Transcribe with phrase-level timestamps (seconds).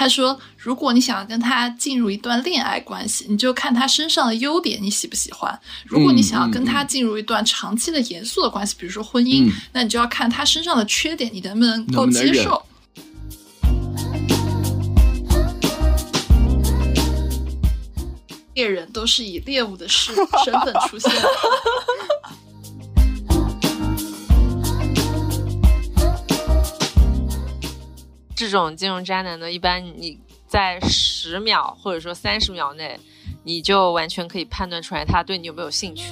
[0.00, 5.54] 他说，如果你想要跟他进入一段恋爱关系，你就看他身上的优点，你喜不喜欢；
[5.84, 12.62] 如果你想要跟他进入一段长期的严肃的关系，比如说婚姻，那你就要看他身上的缺点，你能不能够接受。
[18.54, 20.14] 猎人都是以猎物的身
[20.46, 21.12] 身份出现。
[28.40, 32.98] 这种金融渣男呢，一般你在十秒或者说三十秒内，
[33.44, 36.10] 你就完全可以判断出来他对你有没有兴趣。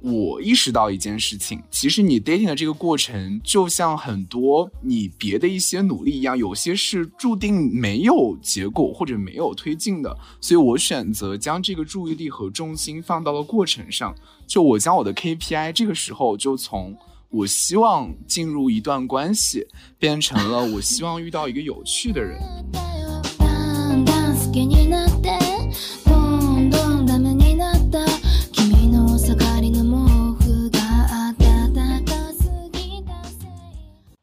[0.00, 10.16] 我意识到一件事情，其实你 dating 的这个过程，就像很多你别的一些努力一样，有些是注定没有结果或者没有推进的。
[10.40, 14.14] 所以我选择将这个注意力和重心放到了过程上，
[14.46, 16.96] 就我将我的 KPI 这个时候就从。
[17.32, 19.68] 我希望进入一段关系，
[20.00, 22.40] 变成了我希望遇到一个有趣的人。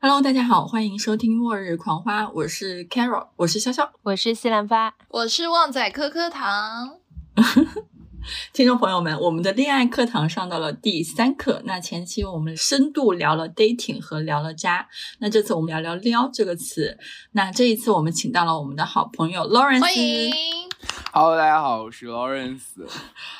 [0.02, 6.98] Hello，大家好，欢迎收听《末日狂花》，我是 Carol，我是潇潇，我是西兰花，我是旺仔颗颗糖。
[8.54, 11.62] 听众朋友们，我们的恋爱课堂上到了第三课。
[11.66, 14.88] 那前期我们深度聊了 dating 和聊了渣，
[15.20, 16.98] 那这次我们聊聊撩这个词。
[17.32, 19.82] 那这一次我们请到了我们的好朋友 Lawrence，
[21.12, 22.62] Hello，大家好，我是 Lawrence。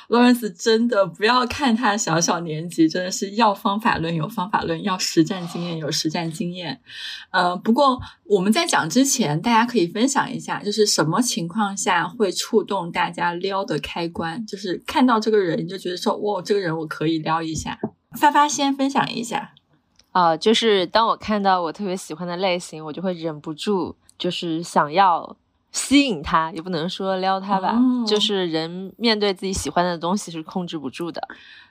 [0.08, 6.80] Lawrence 真的不要看他小小年纪，真的是要方法论有方法论，要实战经验有实战经验。
[7.30, 14.44] 呃，不过我们在讲之前，大家可以分享一下，就是什么情况下会触动大家撩的开关？
[14.44, 17.78] 就是看到这个人，你就觉得说，哇，这个人我可以撩一下。
[18.18, 19.52] 发发先分享一下。
[20.10, 25.36] 啊，就是当我看到我特别喜欢的类型，我就会忍不住，就是想要。
[25.72, 31.22] 吸引他也不能说撩他吧，就是人面对自己喜欢的东西是控制不住的。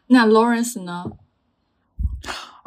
[0.08, 1.06] 那 Lawrence 呢？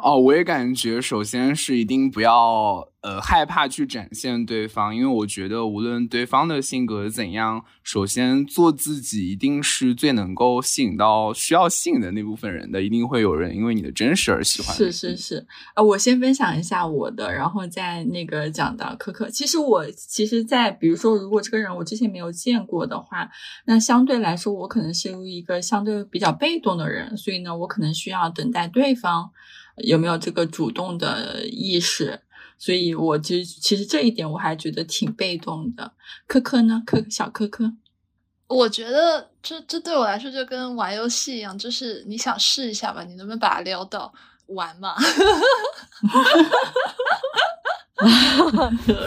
[0.03, 14.75] 哦，我也感觉，首先是一定不要呃害怕去展现对方，因为我觉得无论对方的性格怎样，首先做自己一定是最能够吸引到需要吸引的那部分人的，一定会有人因为你的真实而喜欢。
[14.75, 15.45] 是是是，
[15.75, 19.29] 呃，我先分享一下我的，然后再那个讲到可可。
[19.29, 23.29] 其实我其实，在比如说，如果这个人我之前没有见过的话，
[23.65, 29.29] 那相对来说，我可能是一个相对比较被动的人，所以呢，我可能需要等待对方。
[29.77, 32.21] 有没有这个主动的意识？
[32.57, 35.93] 所以，我其实其实这一点我还觉得挺被动的。
[36.27, 36.83] 科科呢？
[36.85, 37.73] 科小科科，
[38.47, 44.13] 我觉得这这对我来说就跟玩游戏一样，就是你想试一下吧，你能不能把它撩到
[44.45, 44.93] 玩嘛？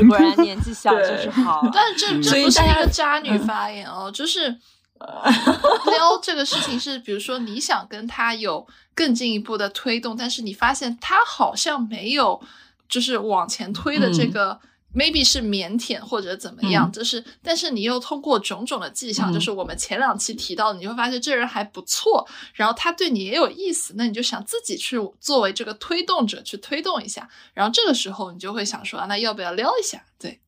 [0.09, 4.59] 果然年纪小就是好，但是这这不是一个渣女发言哦，就是。
[4.99, 12.41] 撩 这个事情是，比如说你想跟他有更进一步的推动，但是你发现他好像没有，
[12.89, 14.59] 就是往前推的这个
[14.95, 30.05] ，maybe 是腼腆或者怎么样，就是，但是你又通过种种的迹象，就是我们前两期提到的，你会发现这人还不错，然后他对你也有意思，那你就想自己去作为这个推动者去推动一下，然后这个时候你就会想说，那要不要撩一下？
[30.19, 30.41] 对。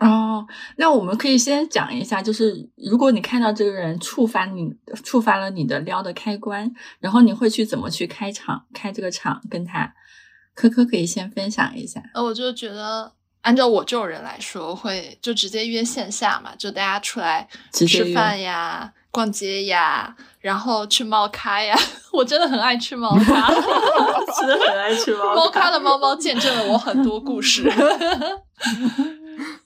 [0.00, 0.46] 哦，
[0.76, 4.68] 那我们可以先讲一下，就是如果你看到这个人触发你，
[5.04, 9.92] 触发了你的撩的开关，然后你会去怎么去开场，开这个场跟他？
[10.54, 12.02] 科科可以先分享一下。
[12.12, 13.12] 呃，我就觉得，
[13.42, 21.78] 按照我这种人来说，会就直接约线下嘛，就大家出来吃饭呀、逛街呀，然后去猫咖呀。
[22.12, 23.48] 我真的很爱吃猫咖
[24.40, 27.70] 真的很爱去猫猫咖的猫猫见证了我很多故事。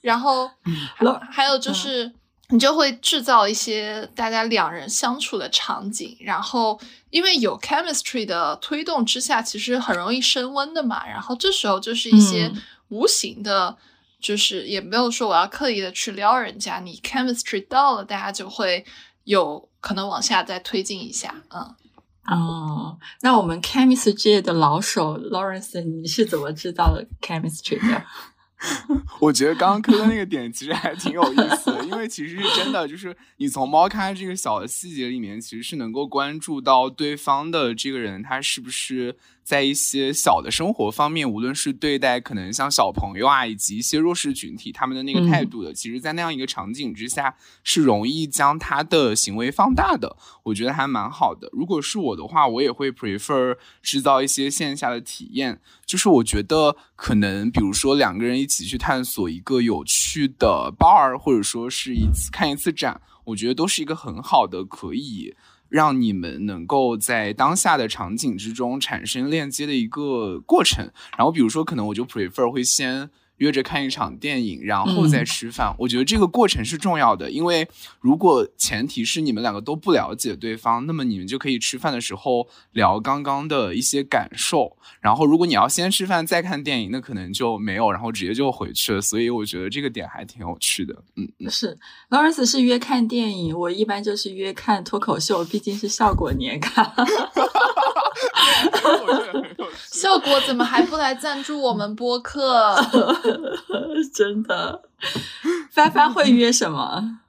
[0.01, 0.49] 然后，
[1.31, 2.11] 还有就是，
[2.49, 6.79] 你就会制造一些大家两人相处的场景，然后
[7.09, 11.05] 因为有 chemistry 的推动之下，其实很容易升温的嘛。
[11.07, 12.51] 然后这时候就是一些
[12.89, 13.75] 无形的，
[14.19, 18.85] 就是也没有说我要刻意的去撩人家，你 chemistry 到了，大家就会
[19.23, 21.33] 有可能往下再推进一下。
[21.49, 21.75] 嗯，
[22.27, 28.03] 哦，那我们 chemistry 界的老手 Lawrence，你是怎么知道 chemistry 的？
[29.19, 39.15] 我觉得刚刚科的那个点其实还挺有意思的，因为其实是真的，就是你从猫咖这个小的细节里面，其实是能够关注到对方的这个人他是不是。
[39.45, 50.17] 在一些小的生活方面，无论是对待可能像小朋友啊，以及一些弱势群体，他们的那个态度的，其实，在那样一个场景之下，是容易将他的行为放大的。
[50.45, 51.47] 我觉得还蛮好的。
[51.53, 55.61] 如果是我的话，我也会 prefer 制造一些线下的体验。
[55.85, 65.35] 就是我觉得可能，比如说两个人一起去探索一个有趣的 bar，或者说是一次看一次展，我觉得都是一个很好的可以。
[65.69, 70.91] 让你们能够在当下的场景之中产生链接的一个过程。
[71.17, 73.09] 然后，比如说，可能我就 prefer 会先。
[73.37, 75.75] 约着看一场电影，然后再吃饭。
[75.79, 77.67] 我觉得这个过程是重要的，因为
[77.99, 84.77] 如果前提是你们两个都不了解对方，那么你们就可以吃饭的时候聊刚刚的一些感受。
[85.01, 89.01] 然后，如果你要先吃饭再看电影，那可能就没有，然后直接就回去了。
[89.01, 90.95] 所以，我觉得这个点还挺有趣的。
[91.15, 91.77] 嗯，是
[92.09, 96.93] Lawrence 是约看电影，我一般就是约看脱口秀，毕竟是效果年卡。
[99.91, 102.75] 效果怎么还不来赞助我们播客？
[104.13, 104.83] 真的，
[105.71, 107.19] 帆帆会约什么？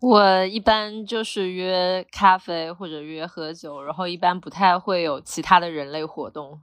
[0.00, 6.60] 我一般就是约咖啡或者约喝酒，然后一般不太会有其他的人类活动。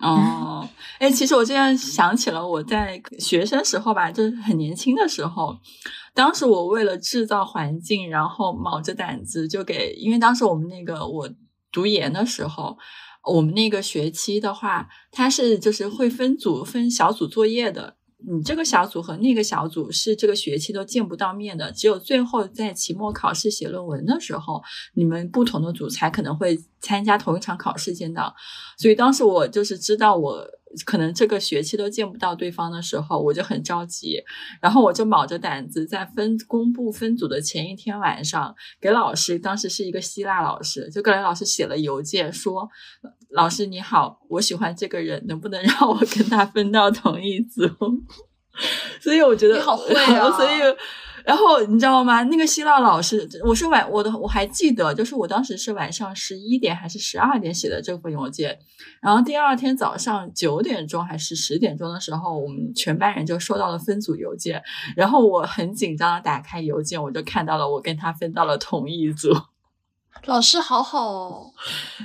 [0.00, 0.68] 哦，
[0.98, 5.56] 哎，其实我这样想起了我在学生时候吧，就是很年轻的时候，
[6.12, 11.30] 当时我为了制造环境，然后卯着胆子就给，因为当时我们那个我
[11.70, 12.76] 读研的时候。
[13.32, 17.96] 我们那个学期的话，它是就是会分组分小组作业的。
[18.26, 24.62] 你这个小组和那个小组是这个学期都见不到面的，只有最后在期末考试写论文的时候，
[24.94, 28.34] 你们不同的组才可能会参加同一场考试见到。
[28.78, 30.46] 所以当时我就是知道我。
[30.84, 34.20] 可能这个学期都见不到对方的时候，我就很着急，
[34.60, 42.68] 然后我就卯着胆子在分公布分组的前一天晚上，给老师，当时是一个希腊老师，就给老师写了邮件说
[43.34, 47.62] ：“老师你好，我喜欢这个人，能不能让我跟他分到同一组？”
[49.00, 50.58] 所以我觉得你好会啊， 所以。
[51.24, 52.22] 然后你知道吗？
[52.24, 58.58] 那个希腊老师，我是晚我的我还记得，就是我当时是晚上十一点还是十二点写的这封邮件，
[59.00, 64.62] 然后第二天早上九点钟还是十点钟的时候，我们全班人就收到了分组邮件，
[64.94, 69.32] 然后我很紧张的打开邮件，我就看到了我跟他分到了同一组。
[70.26, 71.52] 老师好好哦，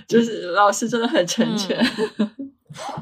[0.07, 1.77] 就是老师真的很成全。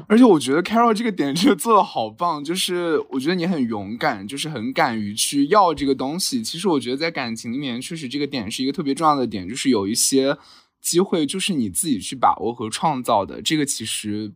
[0.08, 6.42] 而且我觉得 Carol 这个点真的做的好棒，就是我觉得你很勇敢，就是很敢于去要这个东西。
[6.42, 10.36] 其实我觉得在感情里面，确实这个点是一个特别重要的点，就是有一些
[10.80, 13.42] 机会就是你自己去把握和创造的。
[13.42, 14.32] 这个其实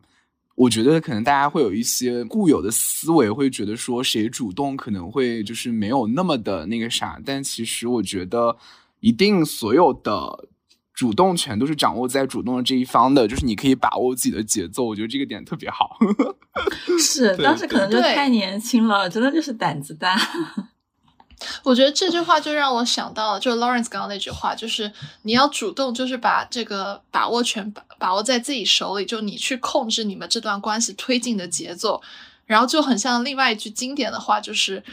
[0.55, 8.55] 我觉得可能大家会有一些固有的思维，会觉得说谁主动可能会就是没有那么的那个啥，但其实我觉得
[8.99, 10.47] 一定所有的。
[10.93, 15.97] 主动权都是掌握在主动的这一方的，就是你可以把握自己的节奏，我觉得这个点特别好。
[16.99, 20.15] 是，当时可能就太年轻了，真的就是胆子大。
[21.63, 24.89] 我觉得这句话就让我想到了，就 Lawrence 刚刚那句话，就是
[25.23, 32.01] 你要主动，就是把这个把握权把把握在自己手里，就你去控制你们这段关系推进的节奏。
[32.45, 34.83] 然后就很像另外一句经典的话，就是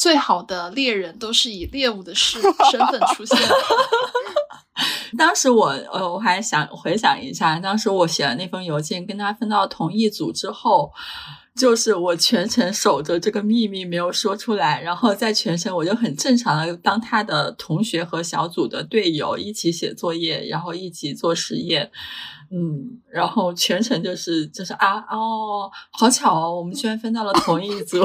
[0.00, 3.38] 最好的猎人都是以猎物的身身份出现。
[5.18, 10.90] 当时我呃，我还想回想一下，当时我写了那封邮件，跟他分到同一组之后，
[11.54, 21.90] 就是我全程守着这个秘密没有说出来，然后在全程我就很正常的当他的同学和小组的队友一起写作业，然后一起做实验，
[22.52, 28.04] 嗯，然后全程就是就是啊哦，好巧哦，我们居然分到了同一组，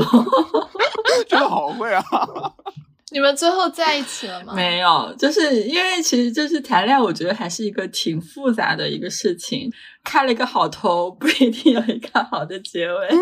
[1.27, 2.03] 真的好会啊！
[3.11, 4.53] 你们最后在一起了吗？
[4.53, 9.71] 没有，就是因为其实就是谈恋爱，我觉得还是一个挺复杂的一个事情。
[10.03, 13.09] 开了一个好头，不一定有一个好的结尾。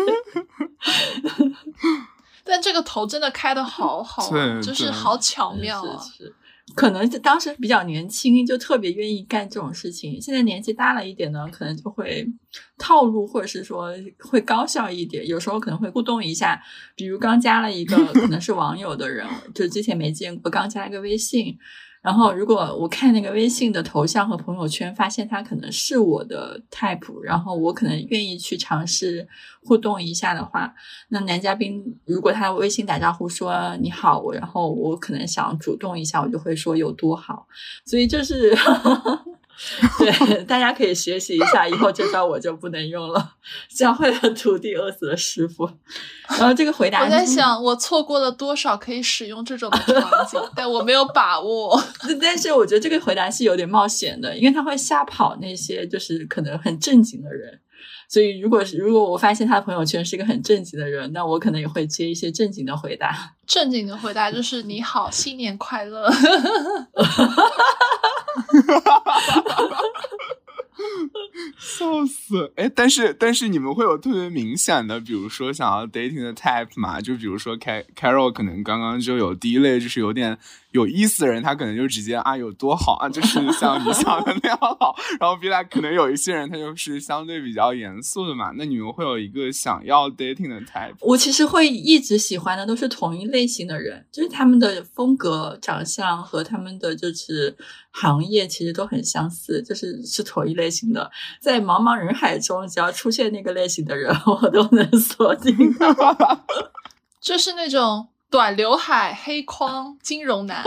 [2.46, 4.28] 但这个头真的开的好好，
[4.60, 5.98] 就是好巧妙啊！
[6.74, 10.20] 可能就当时比较年轻，就特别愿意干这种事情。
[10.20, 12.26] 现在年纪大了一点呢，可能就会
[12.78, 15.26] 套路，或者是说会高效一点。
[15.26, 16.60] 有时候可能会互动一下，
[16.94, 21.56] 比如刚加了一个 可能是网友的人，就之前没见过，刚加了一个微信。
[22.04, 29.26] 然后，如果我看那个微信的头像和朋友圈，发现他可能是我的 type，然后我可能愿意去尝试
[29.62, 30.74] 互动一下的话，
[31.08, 37.46] 那男嘉宾如果他微信打招呼说你好，然后我可能想主动一下，我就会说有多好。
[37.86, 38.54] 所以就是
[39.98, 43.34] 对，大家可以学习一下，以后这招我就不能用了，
[43.74, 45.70] 教会了徒弟，饿死了师傅。
[46.28, 51.80] 然后这个回答，我在想，我错过了多少可以使用这种的场景，但我没有把握。
[52.20, 57.60] 但是我觉得这个回答是有点冒险的，因为他会吓跑那些就是可能很正经的人。
[58.06, 63.34] 所以，如果是如果我发现他的朋友圈是一个很正经的人，那我可能也会接一些正经的回答。
[63.46, 66.08] 正经的回答就是“你好，新年快乐”。
[71.58, 72.52] 笑死！
[72.56, 77.00] 哎，但是但是你们会有特别明显的，比如说想要 dating 的 type 嘛？
[77.00, 80.38] 就比如说 Carol 可能刚刚就有第一类，就是有点。
[80.74, 84.92] 有意思的人，他可能就直接啊有多好啊，就是像你 想的那样好。
[85.20, 88.50] 然后 be like 可能有一些人，他就是相对比较严肃的嘛。
[88.56, 90.94] 那你们会有一个想要 dating 的 type？
[91.00, 97.56] 我其实会一直喜欢的都是同一类型的人，就是他们的风格、长相和他们的就是
[97.92, 101.08] 行业其实都很相似，就是是同一类型的。
[101.40, 105.54] 在茫茫人海中，只要出现那个类型的人， 我都能锁定。
[107.22, 108.08] 就是那种。
[108.34, 110.60] 短刘海、黑框、金融男，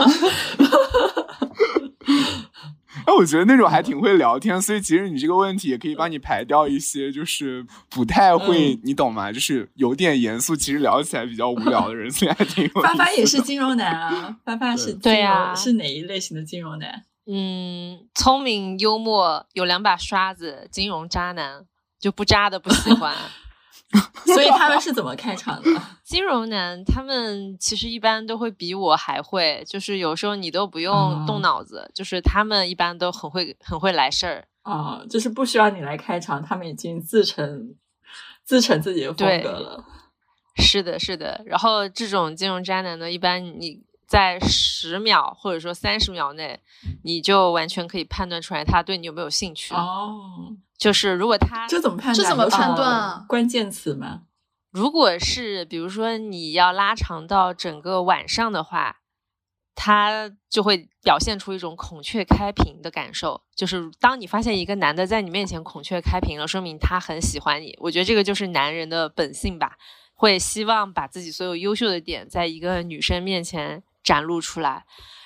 [3.04, 9.30] 哎，我觉得那种还挺会聊天，所以其实你这个问题也可以帮你排掉一些，就是不太会，你懂吗？
[9.30, 12.70] 就是有点严肃，其实聊起来比较无聊的人，所以还挺有。
[12.80, 17.04] 发发也是金融男啊，发发是 对呀，是哪一类型的金融男？
[17.30, 21.66] 嗯，聪明、幽默，有两把刷子，金融渣男，
[22.00, 23.14] 就不渣的不喜欢。
[24.24, 25.70] 所以他们是怎么开场的？
[26.08, 37.74] 金融男他们其实一般都会比我还会，就是有时候你都不用动脑子，就是他们一般都很会很会来事儿啊，就是不需要你来开场，他们已经自成
[38.42, 39.84] 自成自己的风格了。
[40.56, 41.42] 是的，是的。
[41.44, 46.58] 然后这种金融渣男呢，一般你在十秒或者说三十秒内，
[47.04, 50.56] 你就完全可以判断出来他对你有没有兴趣哦。
[50.78, 52.16] 就是如果他这怎么判断？
[52.16, 53.24] 这怎么判断啊？
[53.28, 54.22] 关键词吗？
[54.78, 59.00] 如果是比如说你要拉长到整个晚上的话，
[59.74, 63.42] 他就会表现出一种孔雀开屏的感受。
[63.56, 67.76] 就是当你发现一个男的在你面前孔雀开屏了，说明他很喜欢你。
[67.80, 69.76] 我觉得这个就是男人的本性吧，
[70.14, 74.84] 会希望把自己所有优秀的点在一个女生面前展露出来。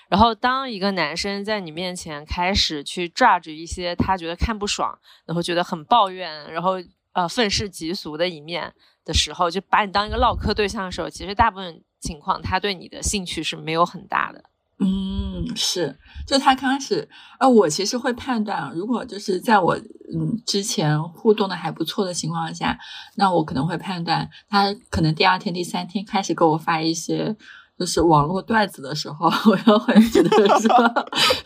[0.09, 6.75] 然后，当一个男生在你面前开始去抓住一些他觉得看不爽，然后觉得很抱怨，然后
[7.12, 14.44] 呃愤世嫉俗的一面的时候，就把你当一个唠嗑对象的时候，其实大部分情况他对你的兴趣是没有很大的。
[14.78, 22.78] 嗯，是，就他刚开始，呃，我其实会判断，如果就是在我嗯之前互动的还不错的情况下，
[23.16, 27.37] 那我可能会判断他可能第二天、第三天开始给我发一些。
[27.79, 30.71] 就是网络段子的时候， 我又会觉得说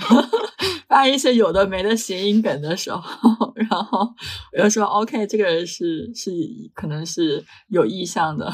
[0.88, 3.00] 发一些有的没的谐音梗的时候，
[3.54, 4.00] 然后
[4.52, 6.30] 我又说 OK，这个人是是
[6.75, 8.52] 可能是有意向的。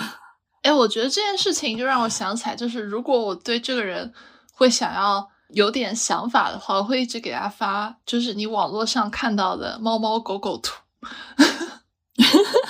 [0.62, 4.12] 哎，我觉得这件事情就让我想起来，就是如果我对这个人
[4.55, 10.75] 会想要有点想法的话，我会一直给他发，就是你网络上看到的猫猫狗狗图。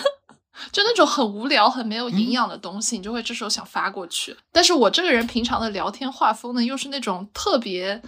[0.72, 4.34] 就那种很无聊、很没有营养的东西，你就会这时候想发过去。
[4.50, 8.02] 但是我这个人平常的聊天画风呢，又是那种特别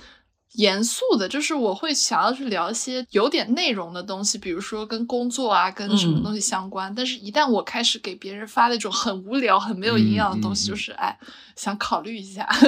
[0.55, 6.95] 严肃的，就是我会想要去聊一些有点内容的东西，比如说跟工作啊、跟什么东西相关。
[6.95, 11.19] 但是，一旦我开始给别人发那种很无聊、很没有营养的东西，就是哎，
[11.57, 12.49] 想考虑一下。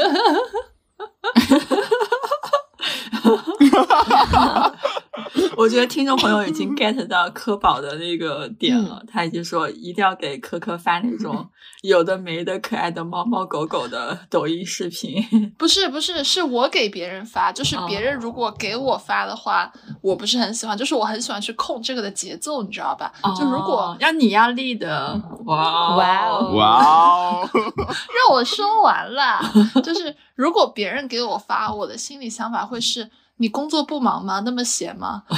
[5.57, 11.47] 我觉得听众朋友已经 get 到科宝的那个点了，他已经说一定要给科科发那种
[11.83, 15.53] 有的没的可爱的猫猫狗狗的抖音视频。
[15.59, 23.13] 不是不是，是我给别人发，就是别人如果给我发的话，我不是很喜欢，就是我很喜欢去控这个的节奏，你知道吧？
[23.39, 29.41] 就如果要你要立的，哇哇哦哇哦， 让我说完了，
[29.83, 33.11] 就是如果别人给我发，我的心里想法会是。
[33.39, 34.41] 你工作不忙吗？
[34.45, 35.25] 那么闲吗？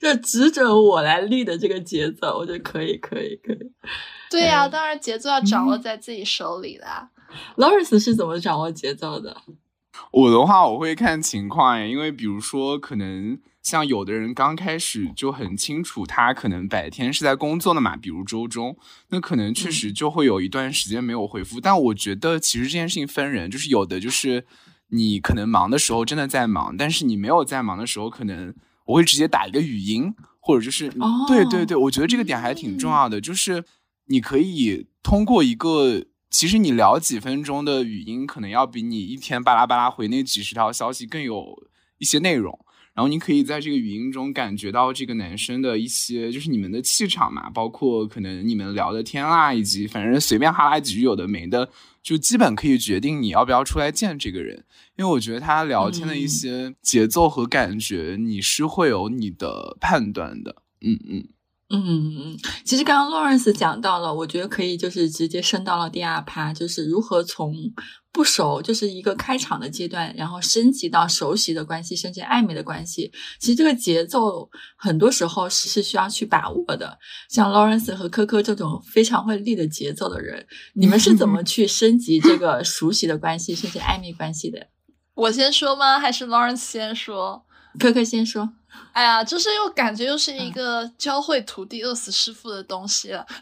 [0.00, 3.58] 就只准我来立的这个节奏，我觉得可以，可以，可以。
[4.30, 7.10] 对呀，当然节奏要掌握在自己手里啦。
[7.56, 9.36] Lawrence 是怎么掌握节奏的？
[10.12, 13.38] 我的话，我会看情况，因为比如说可能。
[13.64, 18.76] 像有的人刚开始就很清楚，他可能白天是在工作的嘛，比如周中，
[19.08, 21.60] 那可能确实就会有一段时间没有回复。
[21.60, 24.46] 但我觉得其实这件事情分人，就是有的就是
[24.90, 28.54] 你可能忙的时候真的在忙，但是你没有在忙的时候，可能
[28.84, 30.90] 我会直接打一个语音，或者就是
[31.26, 33.64] 对对对，我觉得这个点还挺重要的，就是
[34.08, 36.04] 你可以通过一个。
[36.30, 41.68] 其实你聊几分钟的语音，可能要比你一天巴拉巴拉回那几十条消息更有
[41.98, 42.58] 一些内容。
[42.94, 51.68] 然后你可以在这个语音中感觉到这个男生的一些，就是你们的气场嘛，包括可能你们聊的天啊，以及反正随便哈拉几句有的没的，
[52.02, 54.64] 就基本可以决定你要不要出来见这个人。
[54.96, 60.62] 因为我觉得他聊天的一些节奏和感觉，你是会有你的判断的。
[60.80, 61.28] 嗯嗯。
[61.70, 67.54] 嗯，其实刚刚 Lawrence 讲到了，我觉得可以就是直接升到了第二趴，就是如何从
[68.12, 73.10] 不熟，就是一个开场的阶段，然后升级到熟悉的关系，甚至暧昧的关系。
[73.40, 76.96] 其实这个节奏很多时候是需要去把握的。
[77.30, 84.68] 像 Lawrence 和科科这种非常会立的节奏的人，你们是怎么 去升级这个熟悉的关系，甚至暧昧关系的？
[85.14, 85.98] 我先说吗？
[85.98, 87.46] 还是 Lawrence 先说？
[87.80, 88.50] 科科先说。
[88.92, 93.26] 哎呀，就是又感觉又是一个教会徒弟饿死师傅的东西了。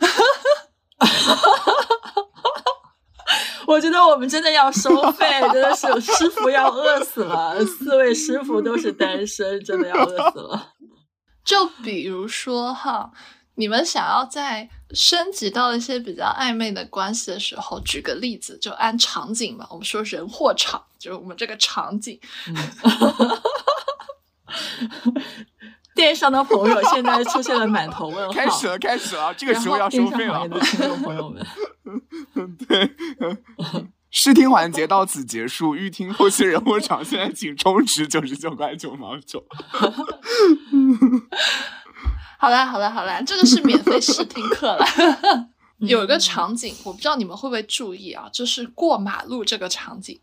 [3.67, 10.73] 我觉得我们真的要收费，真的是师傅要饿死了，四位师傅都是单身，真的要饿死了。
[11.45, 13.11] 就比如说哈，
[13.55, 22.21] 你们想要在升级到一些比较暧昧的关系的时候，举个例子，就按场景嘛，我们说人或场，就是我们这个场景。
[25.95, 28.33] 电商的朋友现在出现了满头问号。
[28.33, 30.49] 开始了，开始了，这个时候要收费了。
[30.49, 31.47] 听众朋友们，
[32.67, 32.91] 对，
[34.11, 35.77] 试听环节到此结束。
[35.77, 39.45] 预听后期人物场，现在请充值九十九块九毛九。
[42.39, 44.87] 好啦，好啦，好啦，这个是免费试听课了。
[45.77, 50.19] 有一个场景，我不知道你们会不会注意啊，就是过马路这个场景。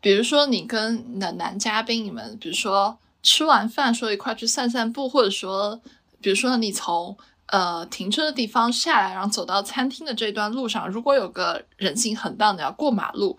[0.00, 2.96] 比如说，你跟你的男嘉宾，你们比如说。
[3.22, 5.80] 吃完饭说一块去散散步，或者说，
[6.20, 13.36] 比如说你从呃停车的地方下来，然后走到餐厅的这段路上，如果有个人行横道你要过马路，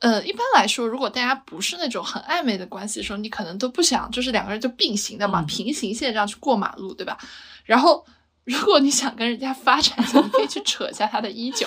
[0.00, 7.16] 呃，一般来说，如果大家不是那种很暧昧的关系的时候，你可能都不想就是两个人就并行的嘛，平行线这样去过马路，对吧？
[7.64, 8.04] 然后
[8.44, 11.66] 如果你想跟人家发展，你可以去扯一下他的衣角。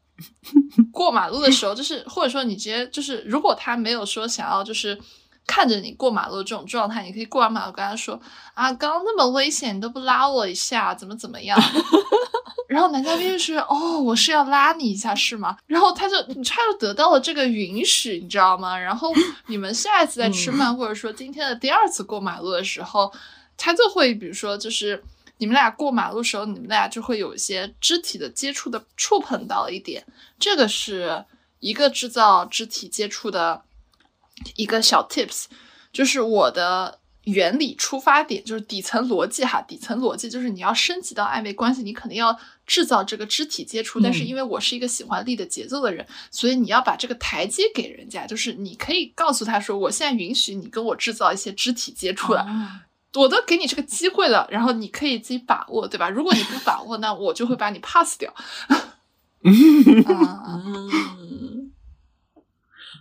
[0.90, 4.98] 过马路的时候，就是或者说你直接就是，如果他没有说想要就是。
[5.48, 8.20] 看着你过马路这种状态，你可以过完马路跟他说
[8.52, 11.58] ：“啊，刚刚那么危险，你都不拉我一下，怎么怎么样？”
[12.68, 18.78] 然后男嘉宾就是：“哦，我是要拉你一下是吗？”然后他就他就得到了这个允许，你知道吗？
[18.78, 19.10] 然后
[19.46, 23.10] 你们下一次再吃饭，或者说今天的第二次过马路的时候，
[23.56, 25.02] 他就会比如说就是
[25.38, 30.04] 你们俩过马路时候，你们俩就会有一些肢体的接触的触碰到一点，
[30.38, 31.24] 这个是
[31.60, 33.62] 一个制造肢体接触的。
[34.56, 35.44] 一个小 tips，
[35.92, 44.00] 就是我的原理出发点就是底层逻辑哈，底层逻辑就是你要升级到暧昧关系，你肯定要制造这个肢体接触。
[44.00, 52.46] 但是因为我是一个喜欢力的节奏的人，所以你要把这个台阶给人家，就是你可以告诉他说，我现在允许你跟我制造一些肢体接触了，
[53.14, 56.08] 我都给你这个机会了，然后你可以自己把握，对吧？
[56.08, 58.34] 如果你不把握，那我就会把你 pass 掉。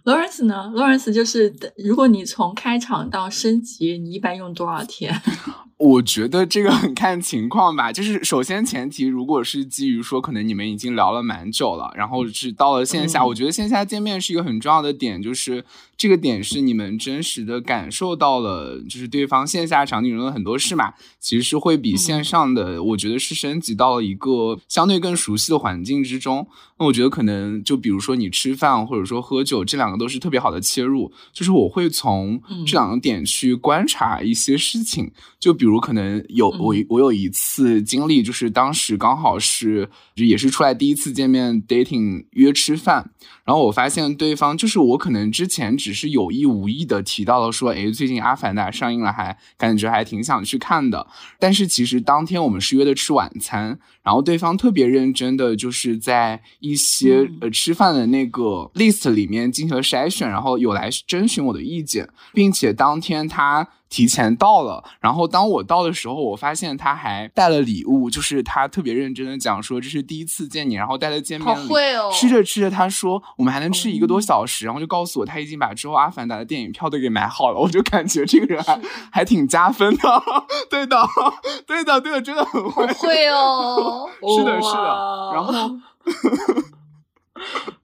[0.07, 5.13] Lawrence 呢？Lawrence 就是，如果你从开场到升级，你一般用多少天？
[5.75, 7.91] 我觉得这个很看情况吧。
[7.91, 15.65] 就是首先前提，如果是基于说，可能你们已经聊了蛮久了，然后是到了线下，我觉得线下见面是一个很重要的点，就是。
[15.97, 26.47] 这个点是你们真实的感受到了，就是对方线下场景中的很多事嘛，其实是会比线上的，我觉得是升级到了一个相对更熟悉的环境之中。
[26.79, 31.11] 那我觉得可能就比如说你吃饭或者说喝酒，这两个都是特别好的切入。
[31.33, 43.11] 就是我会从这两个点去观察一些事情，就比如可能有我我有一次经历，就是当时刚好是也是出来第一次见面 dating 约吃饭。
[43.47, 51.07] 然后我发现对方就是我，可能之前只是有意无意的提到了说，诶，最近《阿凡达》上映了，还感觉还挺想去看的。
[51.39, 63.69] 但是其实当天我们是约的吃晚餐，然后对方特别认真的就是在一些呃吃饭的那个 list 里面进行了筛选，然后有来征询我的意见，并且当天他。
[63.89, 71.69] 提前到了，然后当我到的时候，我发现他还带了礼物，就是他特别认真的讲说这是第一次见你，然后带了见面礼。
[72.13, 77.59] 吃着吃着，他说我们还能吃一个多小时，然后就告诉我他已经把之后阿凡达的电影票都给买好了。
[77.59, 78.79] 我就感觉这个人还
[79.11, 80.23] 还挺加分的，
[80.69, 81.07] 对的，
[81.65, 85.53] 对的，对的，真的很会，会哦， 是的，是的，然后。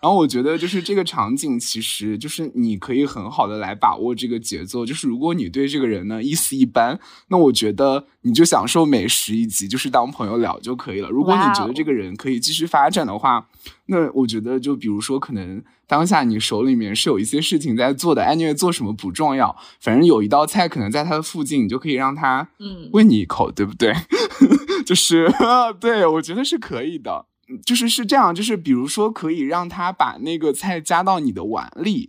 [0.00, 4.84] 然后我觉得就是这个场景，其实就是你可以很好的来把握这个节奏。
[4.84, 11.08] 就是如果你对这个人呢意思一般，那我觉得你就享受美食以及，就是当朋友聊就可以了。
[11.08, 13.48] 如果你觉得这个人可以继续发展的话，
[13.86, 23.94] 那我觉得就比如说可能当下你手里面是有一些事情在做的，anyway 做什么不重要，反正有一道菜可能在他的附近，你就可以让他嗯喂你一口，对不对？
[24.84, 25.32] 就是
[25.80, 27.24] 对我觉得是可以的。
[27.64, 32.08] 就是是这样，就是比如说可以让他把那个菜加到你的碗里，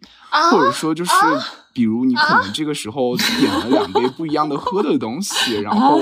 [0.52, 1.12] 或者说就是
[1.74, 6.00] 比如你可能这个时候点了两杯不一样的喝的东西，然后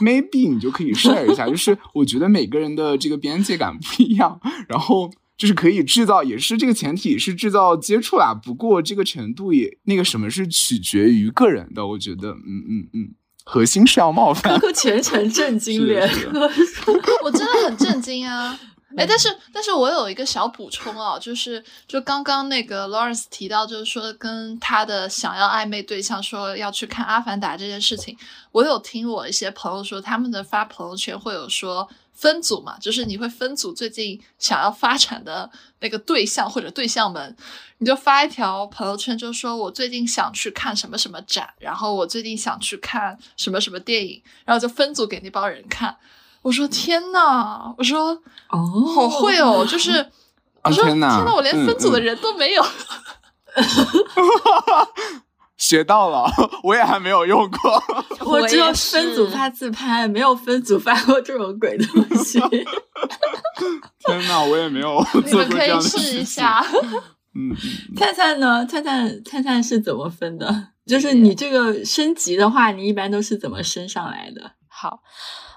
[0.00, 1.46] maybe 你就可以 share 一下。
[1.46, 8.32] 就是我觉得每个人的这个边界感不一样，然后就是可以制造，也是这个前提是制造接触啦。
[8.32, 13.10] 不过这个程度也那个什么是取决于个人的，我觉得，嗯嗯嗯，
[13.44, 14.52] 核心是要冒犯。
[14.54, 16.08] 哥哥全程震惊脸，
[17.22, 18.58] 我真的很震惊啊。
[18.94, 28.14] 哎，但是但是我有一个小补充啊，就是就刚刚那个 Lawrence 提到，就是说跟他的想要暧昧对象说要去看《阿凡达》这件事情，
[28.50, 37.36] 我有听我一些朋友说，他们的发朋友圈会有说分组嘛，就是你会分组最近想要发展的那个对象或者对象们，
[37.78, 45.96] 你就发一条朋友圈，就说我最近想去看什么什么展，然后我最近想去看什么什么电影，然后就分组给那帮人看。
[46.42, 47.72] 我说天呐！
[47.78, 49.64] 我说哦，好会哦！
[49.64, 50.10] 就是
[50.64, 52.64] 我说天呐，我连分组的人都没有，
[55.62, 56.28] 学到了，
[56.64, 57.82] 我也还没有用过。
[58.26, 62.40] 我只有分组发自拍，没有分组发过这种鬼东西。
[64.04, 66.60] 天呐，我也没有做过这样的试一下。
[67.34, 67.54] 嗯，
[67.96, 68.66] 灿灿呢？
[68.66, 70.68] 灿灿灿灿是怎么分的？
[70.84, 74.52] 就是你这个升级的话，你一般都是怎么升上来的？
[74.68, 74.98] 好。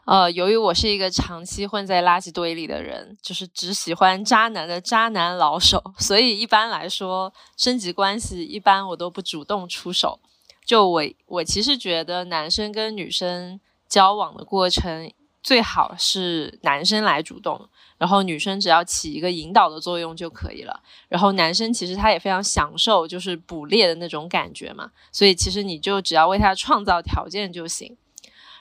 [0.06, 10.20] 呃，由于我是一个长期混在垃圾堆里的人，就是只喜欢渣男的渣男老手，所以一般来说，升级关系一般我都不主动出手。
[10.64, 20.84] 就我，我其实觉得男生跟女生交往的过程，最好是男生来主动，然后女生只要起一个引导的作用就可以了。
[21.08, 27.98] 然后男生其实他也非常享受就是捕猎的那种感觉嘛，所以其实你就只要为他创造条件就行。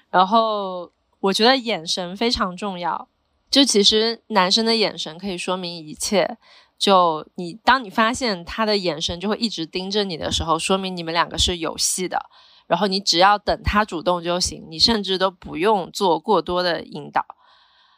[0.08, 0.90] 然后。
[1.24, 3.08] 我觉得眼神非常重要，
[3.50, 6.36] 就其实男生的眼神可以说明一切。
[6.76, 12.18] 就你当你发现他的眼神就会一直盯着你的时候，说明你们两个是有戏的。
[12.66, 17.24] 然后你只要等他主动就行，你甚至都不用做过多的引导，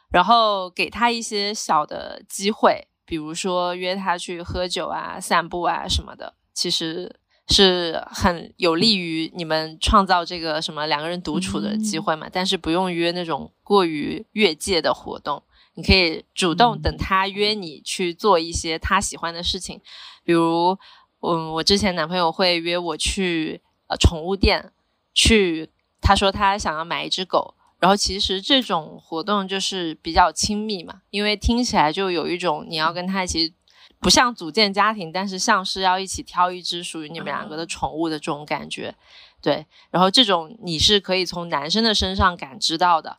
[0.09, 6.35] 然后给他一些小的机会，比如说约他去喝酒啊、散步啊什么的。
[6.53, 7.19] 其实。
[7.49, 12.27] 是很有利于你们创造这个什么两个人独处的机会嘛？
[12.31, 15.41] 但是不用约那种过于越界的活动，
[15.75, 19.79] 你可以主动等他约你去做一些他喜欢的事情，
[20.25, 20.77] 比如，
[21.21, 24.73] 嗯，我之前男朋友会约我去呃宠物店，
[25.13, 25.69] 去
[26.01, 33.53] 他说他想要买一只狗，然后其实这种活动就是比较亲密嘛，因为听起来就有一种你要跟他一起。
[33.99, 38.95] 不像组建家庭，但是像是要一起挑一只属于你们两个的宠物的这种感觉，
[39.41, 39.65] 对。
[39.89, 43.17] 然后这种你是可以从男生的身上感知到的。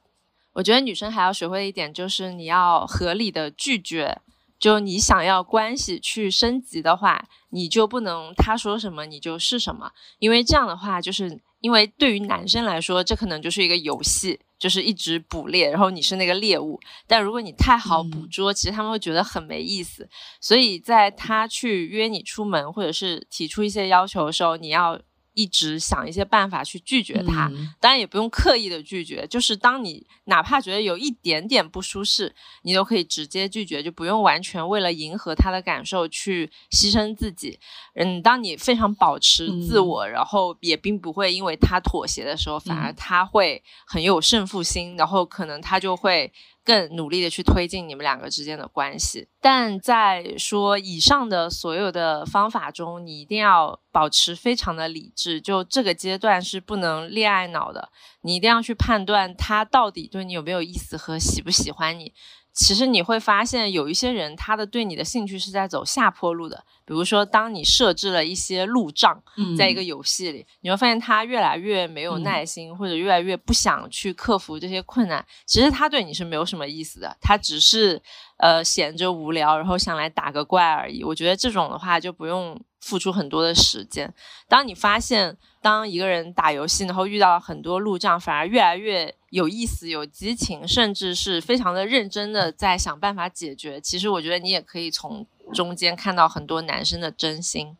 [0.52, 4.20] 我觉得女生还要学会一点，就是你要合理的拒绝。
[4.58, 14.40] 就你想要关系去升级的话，你就不能他说什么你就是什么，因为这样的话，就是因为对于男生来说，这可能就是一个游戏。
[14.58, 16.80] 就是一直捕猎，然后你是那个猎物。
[17.06, 20.08] 但如果你太好捕捉，其实他们会觉得很没意思。
[20.40, 25.00] 所以在他去约你出门，或者是提出一些要求的时候，你要。
[25.38, 27.48] 一直想一些办法去拒绝他，
[27.78, 37.60] 当然也不用刻意的拒绝，就是当你哪怕觉得有一点点不舒适，你都可以直接拒绝，就不用完全为了迎合他的感受去牺牲自己。
[37.94, 46.32] 嗯，当你非常保持自我，然后也并不会因为他妥协的时候，反而他会很有胜负心，然后可能他就会。
[46.68, 55.40] 更努力的去推进你们两个之间的关系，但在说以上的所有的方法中，你一定要保持非常的理智。
[55.40, 57.88] 就这个阶段是不能恋爱脑的，
[58.20, 62.12] 你一定要去判断他到底对你有没有意思和喜不喜欢你。
[62.52, 66.66] 其实你会发现，有一些人他的对你的兴趣是在走下坡路的。
[66.88, 69.22] 比如说，当你设置了一些路障，
[69.58, 75.22] 在一个游戏里，你会发现他越来越没有耐心，或者越来越不想去克服这些困难。
[75.44, 78.00] 其实他对你是没有什么意思的，他只是
[78.38, 81.04] 呃闲着无聊，然后想来打个怪而已。
[81.04, 84.10] 我觉得这种的话就不用付出很多的时间。
[84.48, 89.14] 当你发现，当一个人打游戏，然后遇到很多路障，反而越来越。
[89.30, 93.78] 有意思、有激情，甚至是非常的认真的在想办法解决。
[93.78, 97.76] 其实我觉得你也可以从中间看到很多男生的真心。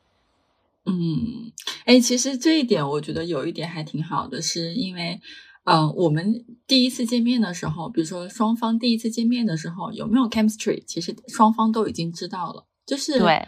[0.84, 1.52] 嗯，
[1.84, 5.20] 哎，其实这一点我觉得有一点还挺好的，是因为，
[5.64, 13.46] 嗯，我们第一次见面的时候，比如说双方第一次见面的时候有没有 chemistry，其实双方都已经知道了，就是对。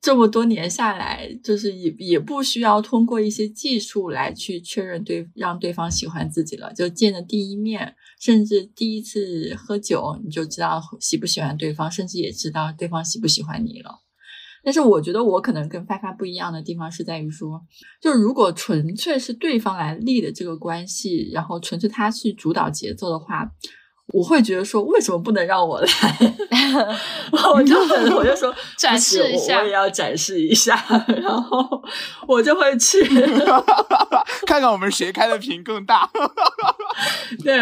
[0.00, 6.72] 这么多年下来，就是也也不需要通过一些技术来去确认对让对方喜欢自己了。
[6.72, 13.90] 就见的第一面，甚至第一次喝酒，你就知道喜不喜欢对方，甚至也知道对方喜不喜欢你了。
[14.62, 17.60] 但是我觉得我可能跟发发不一样的地方是在于说，
[18.00, 23.50] 就如果纯粹是对方来立的这个关系，然后纯粹他去主导节奏的话。
[24.14, 25.88] 我会觉得说，为什么不能让我来？
[27.54, 27.78] 我就
[28.16, 30.74] 我就说 展示一下，我也要展示一下，
[31.22, 31.82] 然后
[32.26, 33.02] 我就会去
[34.46, 36.08] 看看我们谁开的屏更大。
[37.44, 37.58] 对，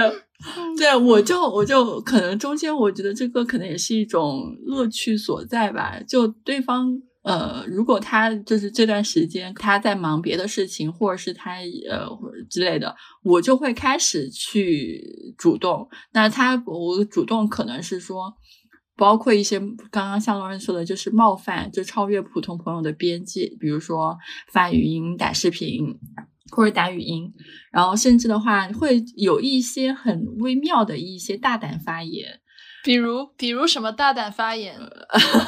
[0.76, 7.02] 对我就我就可能中间我觉得这个可能也是一种乐趣所在吧，就对方。
[7.26, 11.56] 呃，如果他就是这段时间他在忙别的事情，或者是他
[11.90, 12.08] 呃
[12.48, 15.88] 之类的，我就会开始去主动。
[16.12, 18.32] 那他我主动可能是说，
[18.96, 19.58] 包括一些
[19.90, 24.16] 刚刚像罗恩说的，就是冒犯，就超越普通朋友的边界，比如说
[24.52, 25.84] 发语音、打视频
[26.52, 27.34] 或者打语音，
[27.72, 32.38] 然后甚至的话会有一些很微妙的一些大胆发言。
[32.86, 34.78] 比如，比如什么大胆发言？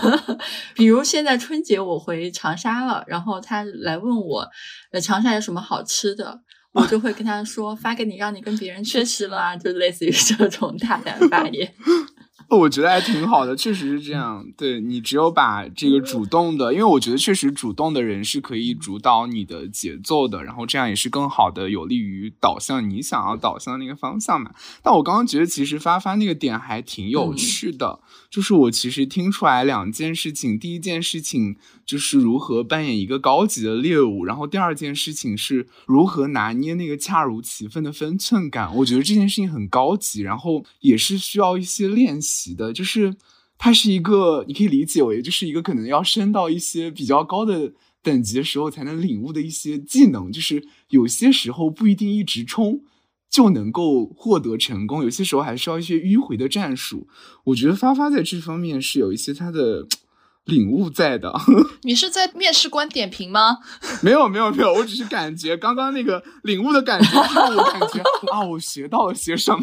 [0.74, 4.44] 比如现在春节我回长沙了，然后他来问我，
[4.90, 6.40] 呃，长沙有什么好吃的，
[6.72, 11.72] 我就会跟他说，发给你，让你跟别人 去吃了，就类似于这种大胆发言。
[12.56, 14.46] 我觉得还挺好的，确实是这样。
[14.56, 24.52] 对你只有把这个主动的，因为我觉得确实主动的人是可以主导你的节奏的，然后这样也是更好的有利于导向你想要导向的那个方向嘛。
[24.82, 31.56] 但我刚刚觉得其实发发那个点还挺有趣的，就是我其实听出来两件事情，第一件事情。
[31.88, 38.76] 就是如何扮演一个高级的猎物，然后第二件事情是如何拿捏那个恰如其分的分寸感。
[38.76, 42.72] 我觉得这件事情很高级，然后也是需要一些练习的。
[42.72, 43.14] 就是
[43.56, 47.72] 它是一个，你可以理解为就是一个可能要升到一些比较高的
[48.02, 50.30] 等级的时候才能领悟的一些技能。
[50.32, 52.80] 就是有些时候不一定一直冲
[53.30, 57.08] 就能够获得成功，有些时候还需要一些迂回的战术。
[57.44, 59.86] 我觉得发发在这方面是有一些他的。
[60.44, 61.38] 领悟在的，
[61.84, 63.58] 你是在面试官点评吗？
[64.00, 68.00] 没有没有没有，我只是感觉刚刚那个领悟的感觉，让我感觉
[68.32, 69.62] 啊，我学到了些什么。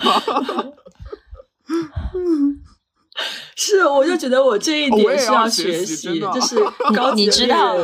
[3.55, 6.57] 是，我就觉得我这一点是要学习，就是
[6.93, 7.77] 高级知道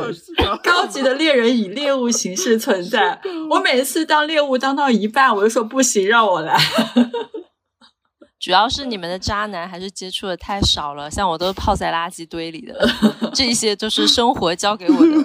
[0.62, 3.22] 高级的猎人以猎物形式存在。
[3.50, 6.60] 我每次当猎物当到一半，我就说不行，让我来。
[8.42, 12.90] 主要是你们的渣男还是接触的太少了，像我都泡在垃圾堆里的，
[13.34, 15.24] 这一些都是生活教给我的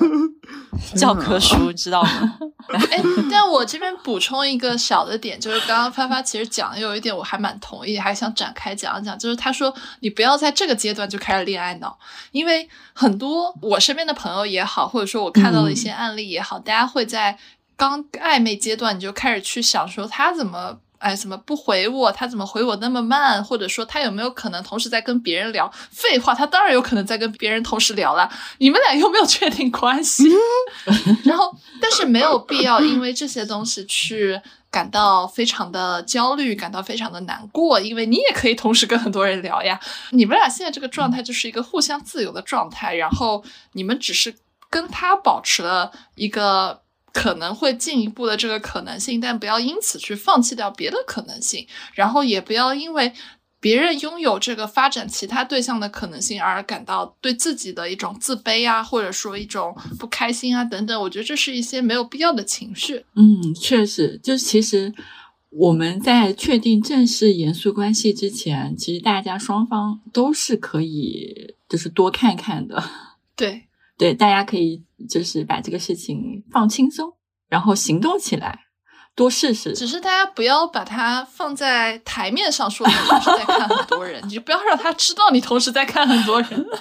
[0.96, 2.38] 教科书，知道吗？
[2.90, 11.98] 哎，但我这边补充一个小的点，就是刚刚发发其实讲的有一点我还蛮同意，还想展开讲一讲，就是他说你不要在这个阶段就开始恋爱脑，
[12.32, 17.38] 因为很多我身边的朋友也好，或者说我看到的一些案例也好，大家会在
[17.76, 20.78] 刚暧昧阶段你就开始去想说他怎么。
[21.06, 22.10] 哎，怎么不回我？
[22.10, 23.42] 他怎么回我那么慢？
[23.44, 25.72] 或者说他有没有可能同时在跟别人聊？
[25.92, 28.28] 废话，他当然有可能在跟别人同时聊了。
[28.58, 30.24] 你们俩又没有确定关系，
[31.24, 39.78] 然后，但是没有必要因为这些东西去感到非常的焦虑，感到非常的难过，因为你也可以同时跟很多人聊呀。
[40.10, 44.34] 你们俩现在这个状态就是一个互相自由的状态，然后你们只是
[44.68, 46.82] 跟他保持了一个。
[47.16, 53.10] 可能会进一步的这个可能性，但不要因此去放弃掉别的可能性，然后也不要因为
[53.58, 61.00] 别人拥有这个发展其他对象的可能性而感到对自己的一种自卑啊，或者说一种不开心啊等等。
[61.00, 63.06] 我觉得这是一些没有必要的情绪。
[63.14, 64.92] 嗯，确实，就是其实
[65.48, 72.84] 我们在确定正式严肃关系之前，其实大家双方都是可以就是多看看的。
[73.34, 73.62] 对。
[73.98, 77.12] 对，大家可以就是把这个事情放轻松，
[77.48, 78.60] 然后行动起来，
[79.14, 79.72] 多试试。
[79.74, 86.66] 只是大家不要把它放在台面上说，你同时在看很多人， 你就不要让他知道你同时在看很多人。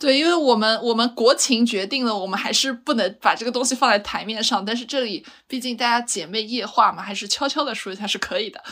[0.00, 4.62] 对，因为我们我们国情决定了，我们还是不能把这个东西放在台面上。
[4.64, 8.62] 但是这里毕竟大家姐妹夜话嘛，还是悄悄的说一下是可以的。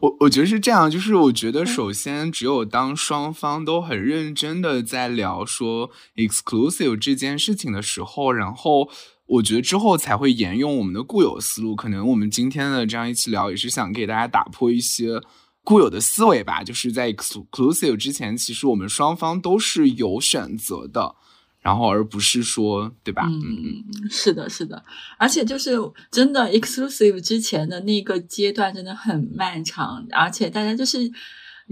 [0.00, 8.88] 我我觉得是这样，就是我觉得首先只有当双方都很认真的在聊说 exclusive 这件事情的时候，然后
[9.26, 11.76] 我觉得之后才会沿用我们的固有思路。
[11.76, 15.20] 可能我们今天的这样一起聊，也是想给大家打破一些
[15.62, 21.14] 固有的思维吧，就是在 exclusive 之前，其实我们双方都是有选择的，
[21.60, 23.22] 然后而不是说，对吧？
[23.26, 24.82] 嗯，是的，是的，
[25.18, 25.76] 而且就是
[26.10, 31.10] 真的 exclusive 之前的那个阶段真的很漫长，而且大家就是。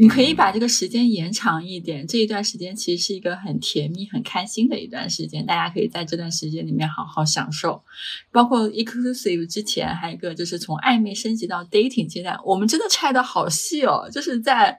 [0.00, 7.82] 你可以把这个时间延长一点，这一段时间其实是一个很甜蜜、很开心的一段时间，大家可以在这段时间里面好好享受。
[8.30, 14.78] 包括 exclusive 之前，还有一个就是从暧昧升级到 dating 阶段，我们真的拆的好细哦，就是在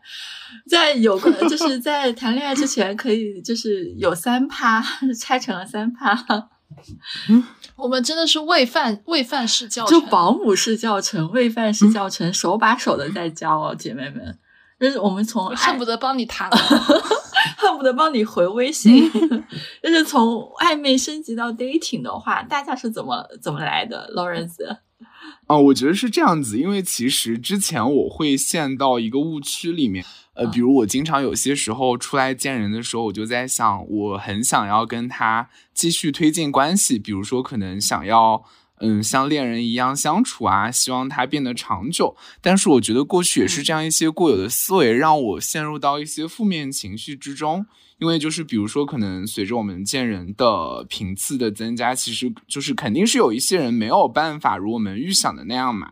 [0.69, 4.81] 在有个就是在谈恋爱之前，可以就是有三趴
[5.19, 6.49] 拆成了三趴。
[7.27, 7.43] 嗯，
[7.75, 14.39] 我们真的是喂饭喂饭式教程，就保姆式教程、喂饭式教程，手把手的在教哦，姐妹们。
[14.79, 16.49] 就是我们从恨不得帮你谈，
[17.57, 19.11] 恨不得帮你回微信。
[19.83, 24.77] 就是从暧昧升级到 dating 的话，大家是怎么怎么来的，Lawrence？
[25.47, 38.45] 啊，我觉得是这样子，因为其实之前我会陷到一个误区里面，呃，比如我经常有些时候出来见人的时候，我就在想，我很想要跟他继续推进关系，比如说可能想要。
[38.79, 42.15] 嗯，像恋人一样相处啊，希望它变得长久。
[42.41, 47.65] 但是我觉得过去也是这样一些固有的思维，让我陷入到一些负面情绪之中。
[47.97, 55.91] 因为就是比如说，可能随着我们见人的频次的增加，其实就是肯定是有一些人没有办法如我们预想的那样嘛。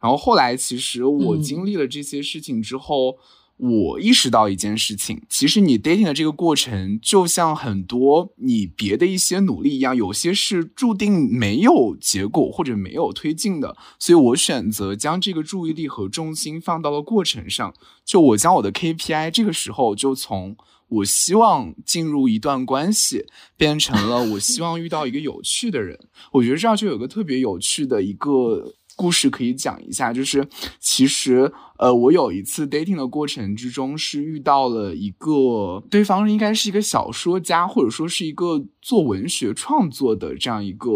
[0.00, 3.18] 然后后来，其实我经历了这些事情之后。
[3.58, 13.74] 我意识到一件事情，其实你 dating 的这个过程，就像很多你别的一些努力一样，有些是注定没有结果或者没有推进的。
[13.98, 17.72] 所以我选择将这个注意力和重心放到了过程上。
[18.04, 20.54] 就我将我的 KPI 这个时候就从
[20.88, 23.24] 我希望进入一段关系，
[23.56, 25.98] 变成了我希望遇到一个有趣的人。
[26.32, 28.74] 我觉得这样就有个特别有趣的一个。
[28.96, 30.48] 故事可以讲一下，就是
[30.80, 40.88] 其实，呃，我有一次 dating 的过程之中是遇到了一个对方应该是一个小说家，或者说是一个做文学创作的这样一个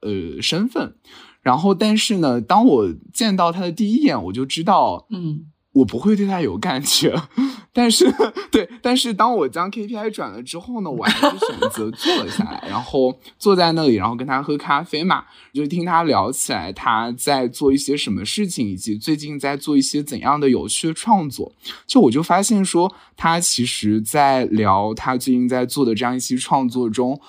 [0.00, 0.94] 呃身份，
[1.42, 5.46] 然后但是呢，当我见到他的第一眼，我就知道，嗯。
[5.72, 7.14] 我不会对他有感觉，
[7.72, 8.12] 但是
[8.50, 21.52] 对，但是当我将 KPI 转了之后呢，我还是选择坐了下来，然后坐在那里，然后跟他喝咖啡嘛，就听他聊起来他在做一些什么事情，以及最近在做一些怎样的有趣的创作。
[21.86, 27.20] 就我就发现说，他其实在聊他最近在做的这样一些创作中，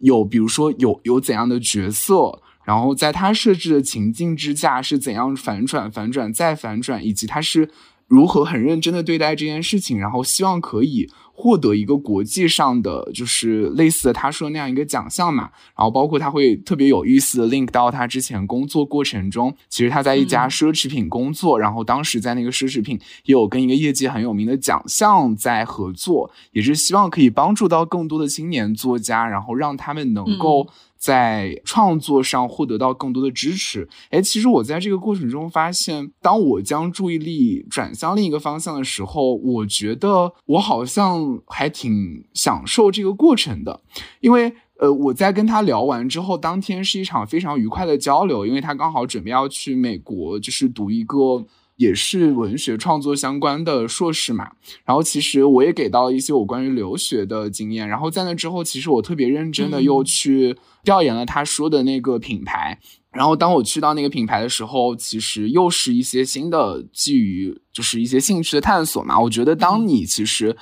[0.00, 2.40] 有比如说有有怎样的角色。
[2.64, 7.70] 然后在他设置的情境之下是怎样反转、反转再反转，以及他是
[8.06, 11.10] 如何很认真的对待这件事情，然后希望可以。
[11.34, 15.44] 获得一个国际上的就是类似的他说那样一个奖项嘛，
[15.74, 30.68] 然后包括他会特别有意思的 link 到他之前工作过程中，其实他在一家奢侈品工作，然后当时在那个奢侈品也有跟一个业界很有名的奖项在合作，也是希望可以帮助到更多的青年作家，然后让他们能够
[31.02, 33.88] 在创作上获得到更多的支持。
[34.10, 41.40] 哎，其实我在这个过程中发现，当我将注意力转向另一个方向的时候，我觉得我好像。
[41.46, 43.80] 还挺享受这个过程的，
[44.20, 51.44] 因为呃，我在跟他聊完之后，当天是一场非常愉快的交流，因为他刚好准备要去美国，就是读一个
[51.82, 54.52] 也是文学创作相关的硕士嘛。
[54.84, 57.88] 然后其实我也给到了一些我关于留学的经验。
[57.88, 62.78] 然后在那之后，其实我特别认真的又去调研了他说的那个品牌。
[63.10, 69.20] 然后当我去到那个品牌的时候，其实又是一些新的基于就是一些兴趣的探索嘛。
[69.20, 70.56] 我觉得当你其实。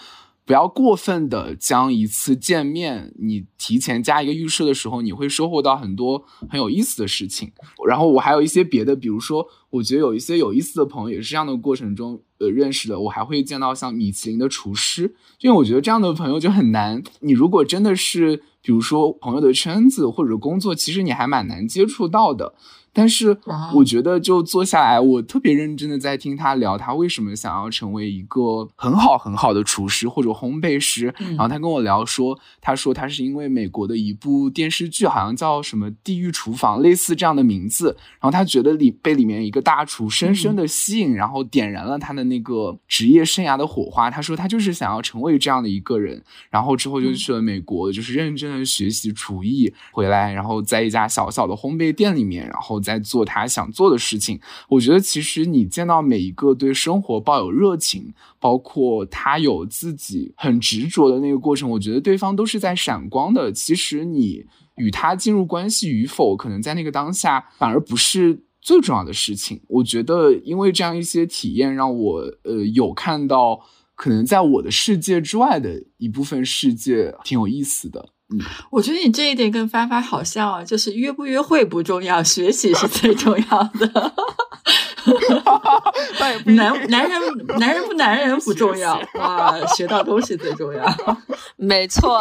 [0.50, 7.52] 不要过分的将一次见面，你提前加一个预设的时候，你会收获到很多很有意思的事情。
[7.86, 12.98] 然后我还有一些别的，比如说，我觉得有一些有意思的朋友也是这样的过程中呃认识的。
[12.98, 17.00] 我还会见到像米其林的厨师，因为我觉得这样的朋友就很难。
[17.20, 22.54] 你如果真的是，比如说朋友的圈子或者工作，其实你还蛮难接触到的。
[22.92, 23.36] 但是
[23.74, 31.14] 我觉得，就坐下来，我特别认真的在听他聊，他为什么想要成为一个很好很好的厨师或者烘焙师。
[31.18, 37.96] 然后他跟我聊说，他说他是因为美国的一部电视剧，好像叫什么《地狱厨房》，类似这样的名字。
[38.20, 44.10] 然后他觉得里被里面一个大厨深深的吸引，然后点燃了他的那个职业生涯的火花。
[44.10, 46.20] 他说他就是想要成为这样的一个人。
[46.50, 52.79] 然后之后就去了美国，就是认真的学习厨艺，回来然后在一家小小的烘焙店里面，然后。
[52.80, 63.52] 在做他想做的事情，我觉得其实你见到每一个对生活抱有热情，包括他有自己很执着的那个过程，我觉得对方都是在闪光的。
[63.52, 69.60] 其实你与他进入关系与否，可能在那个当下反而不是最重要的事情。
[69.68, 73.60] 我觉得，因为这样一些体验，让我呃有看到
[73.94, 78.10] 可能在我的世界之外的一部分世界，挺有意思的。
[78.32, 78.38] 嗯，
[78.70, 84.12] 我觉得你这一点跟发发好像啊，就是约不约会不重要，学习是最重要的。
[86.44, 87.20] 男男人
[87.58, 90.84] 男人不男人不重要啊，学到东西最重要。
[91.56, 92.20] 没错。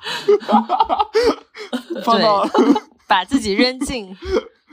[2.04, 2.48] 放到
[3.06, 4.16] 把自己扔进，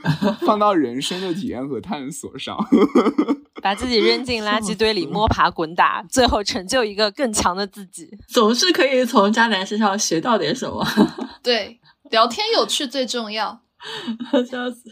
[0.46, 2.56] 放到人生的体验和探索上，
[3.62, 10.86] 把自己扔进垃圾堆里摸爬滚打，最后成就一个更强的自己，总是可以从渣男身上学到点什么。
[11.42, 11.80] 对，
[12.10, 13.60] 聊天有趣最重要。
[14.48, 14.90] 笑死！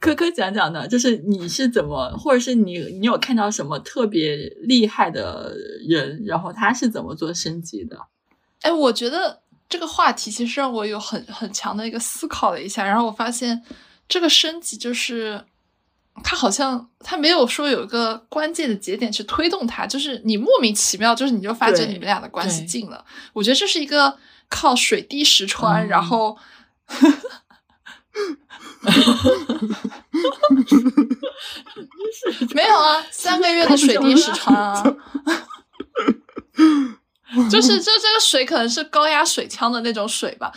[0.00, 5.54] 科科讲讲呢，就是你是怎么，或者是你你有看到什么特别厉害的
[5.86, 7.98] 人，然后他是怎么做升级的？
[8.62, 9.40] 哎，我觉得。
[9.68, 13.58] 这个话题其实让我有很很强的一个思考了一下，然后我发现
[14.12, 15.42] 这个升级就是
[16.22, 23.02] 他好像他没有说有一个关键的节点去推动他，就是你莫名其妙，就是你就发觉你们俩的关系近了。
[23.32, 24.18] 我觉得这是一个
[24.50, 26.36] 靠水滴石穿，然后
[32.54, 34.84] 没有啊，三个月的水滴石穿啊。
[37.50, 40.52] 就是这这个水可能是高压水枪的那种水吧，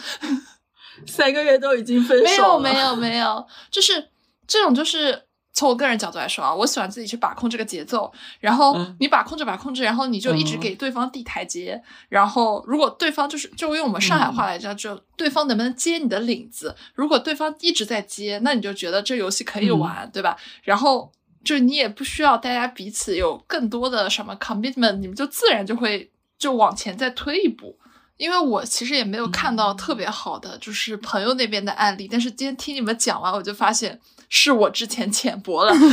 [1.12, 2.60] 三个月都已经分手了。
[2.60, 4.10] 没有没有没有，就是
[4.48, 20.36] 这种就是从我个人角度来说啊，我喜欢自己去把控这个节奏，然后你把控着把控着，然后你就一直给对方递台阶，然后如果对方就是就用我们上海话来讲，就对方能不能接你的领子，如果对方一直在接，那你就觉得这游戏可以玩，对吧？
[20.64, 21.12] 然后
[21.44, 26.12] 就你也不需要大家彼此有更多的什么 commitment，你们就自然就会。
[26.38, 27.78] 就往前再推一步，
[28.18, 32.08] 因为我其实也没有看到特别好的，就是朋友那边的案例。
[32.10, 34.00] 但是今天听你们讲完，我就发现
[34.30, 35.74] 是我之前浅薄了。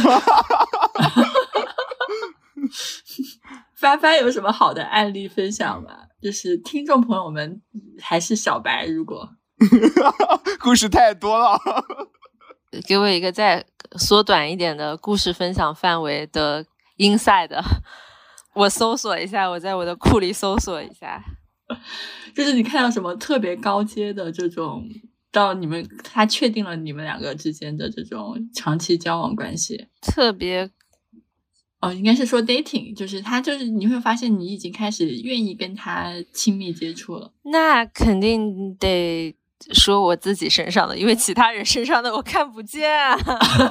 [3.74, 5.90] 帆帆有什么好的案例分享吗？
[6.22, 7.60] 就是听众朋友们
[8.00, 9.28] 还是小白，如果
[10.62, 11.58] 故事太多了，
[12.86, 13.64] 给我一个再
[13.98, 16.64] 缩短一点的故事分享范围的
[16.98, 17.50] inside。
[18.54, 21.20] 我搜索一下，我在我的库里搜索一下，
[22.34, 24.88] 就是你看到什么特别高阶的这种，
[25.30, 30.70] 到你们他确定了你们两个之间的这种长期交往关系，特别
[31.80, 39.36] 哦，应该是说 dating，就是他就是你会发现你已经开始愿意跟他亲密接触了，那肯定得。
[39.72, 42.90] 说我自己身上的，因为其他人身上的我看不见，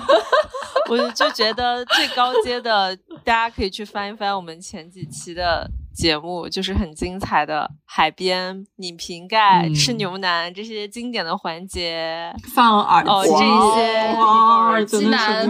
[0.89, 2.95] 我就觉得最高阶的，
[3.25, 15.47] 大家可以去翻一翻我们前几期的节目，就是很精彩的海边拧瓶盖、吃牛腩这些经典的环节，放耳哦这一些耳机男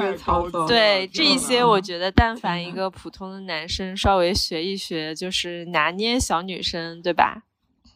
[0.68, 7.44] 对这一些，我觉得但凡一个普通的男生稍微学一学，就是拿捏小女生，对吧？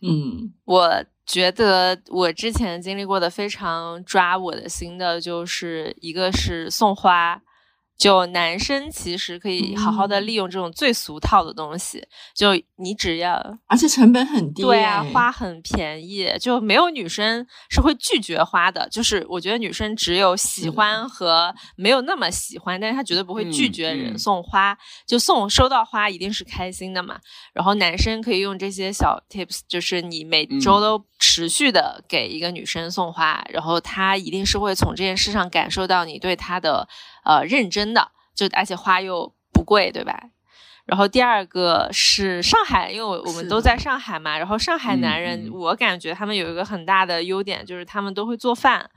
[0.02, 1.06] 嗯，我。
[1.28, 7.42] 觉得我之前经历过的非常抓我的心的，就是一个是送花。
[7.98, 13.34] 就男生其实可以好好的利用这种最俗套的东西，就你只要，
[13.68, 18.88] 而且成本很低，对啊，花很便宜，就没有女生是会拒绝花的。
[18.90, 24.78] 就是我觉得女生只有喜欢和没有那么喜欢，但是她绝对不会拒绝人送花，
[25.08, 27.18] 就送收到花一定是开心的嘛。
[27.54, 36.88] 然后男生可以用这些小 tips，就是你每周都持续的给一个女生送花，然后她一定是会从这件事上感受到你对她的。
[37.24, 40.16] 呃，认真的，就而且花又不贵，对吧？
[40.86, 44.38] 然后第二个是上海，因为我我们都在上海嘛。
[44.38, 48.92] 然后上海男人，我感觉他们有一个很大的优点，就是他们都会做饭。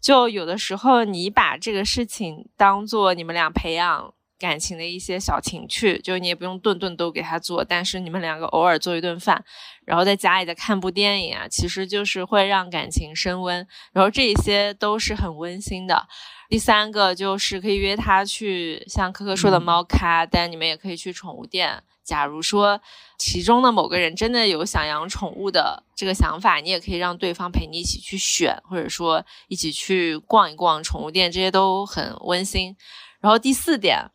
[0.00, 9.44] 就有的时候，你把这个事情当做你们俩培养感情的一些小情趣，就是你也不用顿顿都给他做，但是你们两个偶尔做一顿饭，
[9.84, 13.66] 然后在家里再看部电影啊，其实就是会让感情升温。
[13.92, 16.06] 然后这一些都是很温馨的。
[16.48, 21.82] 第三个就是可以约他去像科科说的猫咖，但你们也可以去宠物店。
[22.04, 22.80] 假如说
[23.18, 32.76] 其中的某个人真的有想养宠物的这个想法，你也可以让对方陪你一起去选，或者说一起去逛一逛宠物店，这些都很温馨。
[33.18, 34.08] 然后第四点，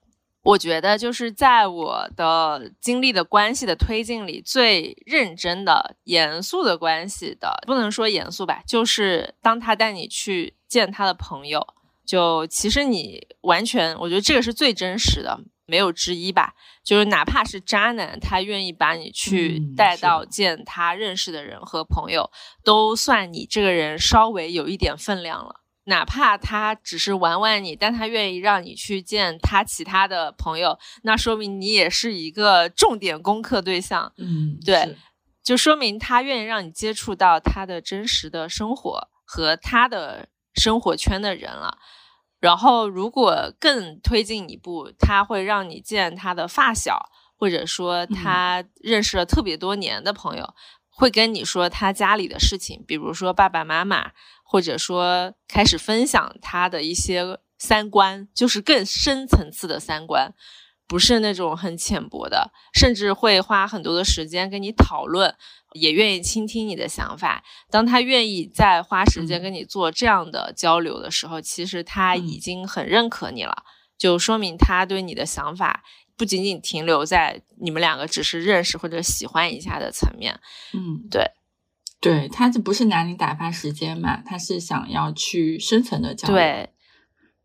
[0.44, 11.66] 我觉得就是在我的经历的关系的推进里，最认真的、严肃的关系的，不能说严肃吧，就是当他带你去见他的朋友。
[12.04, 16.54] 就其实你完全，我觉得这个是最真实的，没有之一吧。
[16.84, 22.30] 就是哪怕是渣男，他愿意把你去带到见他认识的人和朋友，
[22.66, 25.61] 都算你这个人稍微有一点分量了。
[25.86, 34.14] 哪怕他只是玩玩你，但他愿意让你去见他其他的朋友，那说明你也是一个重点攻克对象。
[34.18, 34.96] 嗯，对，
[35.44, 41.80] 就说明他愿意让你接触到他的真实的生活和他的生活圈的人了。
[42.40, 50.54] 然后，如果更推进一步，他会让你见他的发小，或者说他认识了特别多年的朋友，
[50.90, 54.12] 会跟你说他家里的事情，比如说爸爸妈妈。
[54.52, 60.34] 或者说，开始分享他的一些三观，就是更深层次的三观，
[60.86, 65.34] 不是那种很浅薄的，甚至会花很多的时间跟你讨论，
[65.72, 67.46] 也愿意倾听你的想法。
[67.70, 73.64] 当他愿意再花时间跟你做这样的交流的时候，其实他已经很认可你了，
[73.98, 75.82] 就说明他对你的想法
[76.18, 80.38] 不仅仅停留在你们两个只是认识或者喜欢一下的层面。
[80.74, 81.32] 嗯，对。
[82.02, 84.18] 对他这不是拿你打发时间嘛？
[84.26, 86.36] 他是想要去深层的交流。
[86.36, 86.74] 对，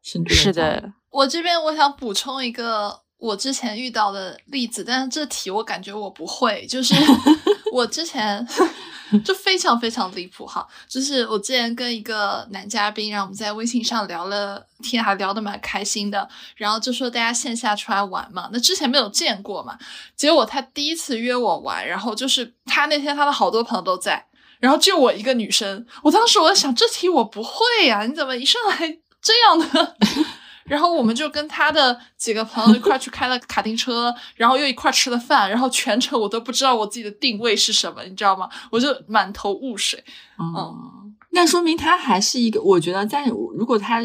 [0.03, 0.95] 是的。
[1.11, 6.65] 我这边我想补充一个我之前遇到的例子，但是这题我感觉我不会。
[6.67, 6.95] 就是
[7.71, 8.47] 我之前
[9.23, 16.27] 就非常非常离谱哈，就是我之前跟一个男嘉宾，然后我们在微信上聊了天，还聊得蛮开心的。
[16.57, 19.79] 然后就说大家线下出来玩嘛，那之前没有见过嘛。
[20.17, 24.27] 结果他第一次约我玩，然后就是他那天他的好多朋友都在。
[24.67, 28.77] 然后就我一个女生，我当时我在想这题我不会呀，你怎么一上来
[29.23, 29.97] 这样的？
[30.67, 38.49] 然后我们就跟他的几个朋友一块去开了卡丁车，然后又一块吃了饭，然后全程我都不知道我自己的定位是什么，你知道吗？
[38.73, 40.03] 我就满头雾水。
[40.37, 44.03] 嗯，那说明他还是一个，我觉得在如果他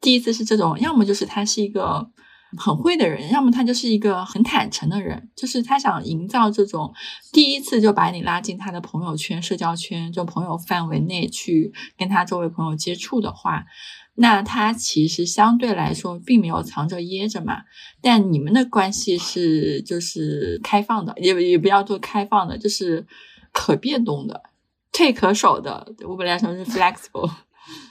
[0.00, 2.04] 第一次是这种，要么就是他是一个。
[2.58, 6.92] 很会的人，要么他就是一个很坦诚的人，就是他想营造这种
[7.32, 13.64] 第一次就把你拉进他的朋友圈、社交圈，就朋友范围内去跟他周围朋友接触的话，
[14.16, 17.62] 那他其实相对来说并没有藏着掖着嘛。
[18.02, 23.06] 但你们的关系是就是开放的，也也不要做开放的，就是
[23.52, 24.42] 可变动的、
[24.92, 25.94] 退可守的。
[26.06, 27.30] 我本来说是 flexible，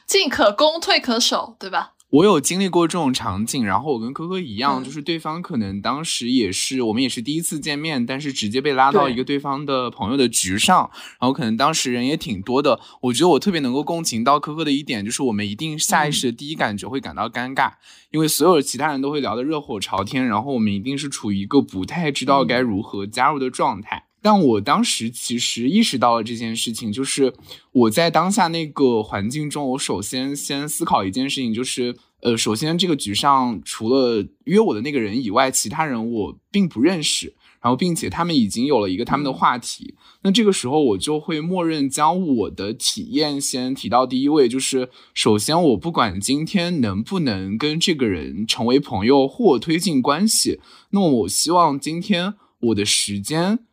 [0.05, 1.93] 进可攻，退可守，对吧？
[2.11, 10.91] 我有经历过这种场景，然后我跟科科一样，就是对方可能当时也是我们也是第一次见面，但是直接被拉到一个对方的朋友的局上，
[11.21, 12.81] 然后可能当时人也挺多的。
[13.03, 17.71] 我觉得我特别能够共情到科科的一点，就是我们一定下意识的第一感觉会感到尴尬，
[18.11, 24.07] 因为所有其他人都会聊得热火朝天，然后我们一定是处于一个不太知道该如何加入的状态。
[24.21, 27.33] 但我当时其实意识到了这件事情，就是
[27.71, 50.59] 我在当下那个环境中，我首先先思考一件事情，就是，呃，首先这个局上除了约我的那个人以外，其他人我并不认识，然后并且他们已经有了一个他们的话题，那这个时候我就会默认将我的体验先提到第一位，就是首先我不管今天能不能跟这个人成为朋友或推进关系，
[50.91, 53.65] 那么我希望今天我的时间。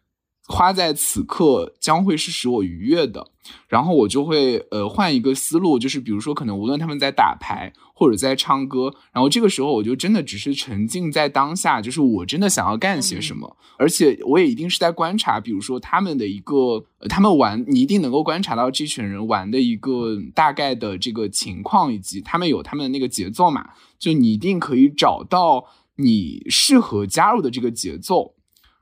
[0.48, 3.30] 花在此刻将会是使我愉悦的，
[3.68, 23.68] 然后我就会呃换一个思路，就是比如说可能无论他们在打牌或者在唱歌，然后这个时候我就真的只是沉浸在当下，就是我真的想要干些什么，而且我也一定是在观察，比如说他们的一个他们玩，你一定能够观察到这群人玩的一个大概的这个情况，以及他们有他们的那个节奏嘛，
[23.98, 28.34] 就你一定可以找到你适合加入的这个节奏。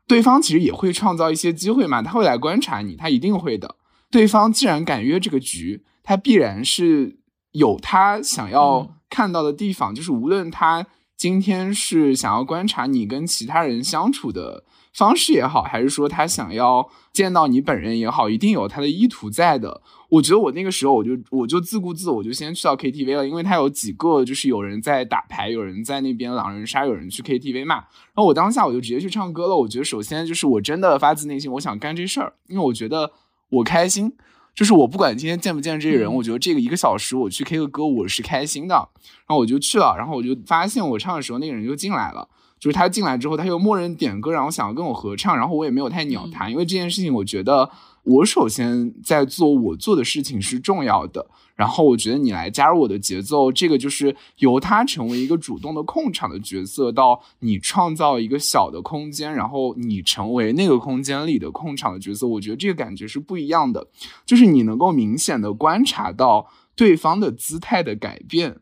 [0.06, 3.76] 对方其实也会创造一些机会嘛，他会来观察你，他一定会的。
[4.10, 7.18] 对方既然敢约这个局，他必然是
[7.52, 10.86] 有他想要看到的地方，就是无论他
[11.16, 14.64] 今天是想要观察你跟其他人相处的。
[14.96, 19.82] 方式也好，还是说他想要见到你本人也好，一定有他的意图在的。
[20.08, 27.74] 我觉得我那个时候，我就我就自顾自，我就先去到 KTV 了，因为他有几个就是有人在打牌，有人在那边狼人杀，有人去 KTV 嘛。
[27.74, 29.54] 然后我当下我就直接去唱歌了。
[29.54, 33.12] 我觉得首先就是我真的发自内心，我想干这事儿，因为我觉得
[33.50, 34.14] 我开心。
[34.54, 38.74] 就是我不管今天见不见这个人，我觉得这个一个小时我去 K 个歌，我是开心的。
[38.74, 42.26] 然后我就去了，然后我就发现我唱的时候，那个人就进来了。
[42.58, 47.70] 就是他进来之后，他又默认点歌，然后想要跟我合唱，然后我也没有太鸟他，因为这件事情，我觉得
[48.02, 63.86] 我首先在做我做的事情是重要的，然后我觉得你来加入我的节奏，这个就是由他成为一个主动的控场的角色，到你创造一个小的空间，然后你成为那个空间里的控场的角色，我觉得这个感觉是不一样的，
[64.24, 68.56] 就是你能够明显的观察到对方的姿态的改变，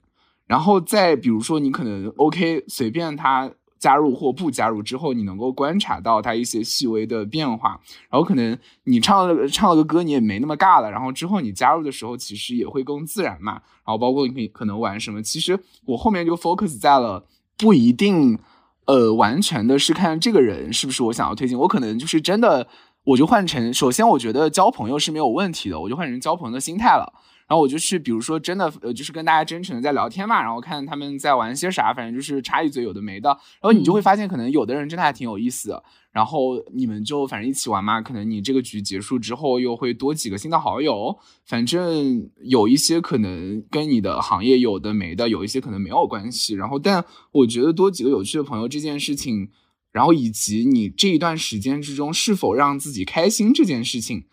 [0.48, 3.52] 然后再比如说你可能 OK 随便他。
[3.84, 7.78] 加入或不加入之后，你能够观察到它一些细微的变化。
[8.08, 10.90] 然后可能你唱了唱了个歌，你也没那么尬了。
[10.90, 13.52] 然后之后你加入的时候，其实也会更自然嘛。
[13.84, 17.26] 然后包括你可能玩什么，其实我后面就 focus 在了
[17.58, 18.38] 不一定。
[18.86, 21.58] 呃，完全的是看这个人是不是我想要推进。
[21.58, 22.66] 我可能就是真的，
[23.04, 27.10] 我就换成，首先我觉得交朋友是没有问题的，我就换成交朋友的心态了。
[27.54, 33.28] 然后我就去，比如说真的，呃，就是跟大家真诚的在聊天嘛，然后看他们在玩些啥，反正就是插一嘴有的没的。
[33.28, 35.80] 然后你就会发现，可能有的人真的还挺有意思。
[36.10, 46.54] 然后你们就反正一起玩嘛，可能你这个局结束之后又会多几个新的好友，反正有一些可能跟你的行业有的没的，有一些可能没有关系。
[46.56, 49.50] 然后，但我觉得多几个有趣的朋友这件事情，
[49.92, 54.24] 然后以及你这一段时间之中是否让自己开心这件事情，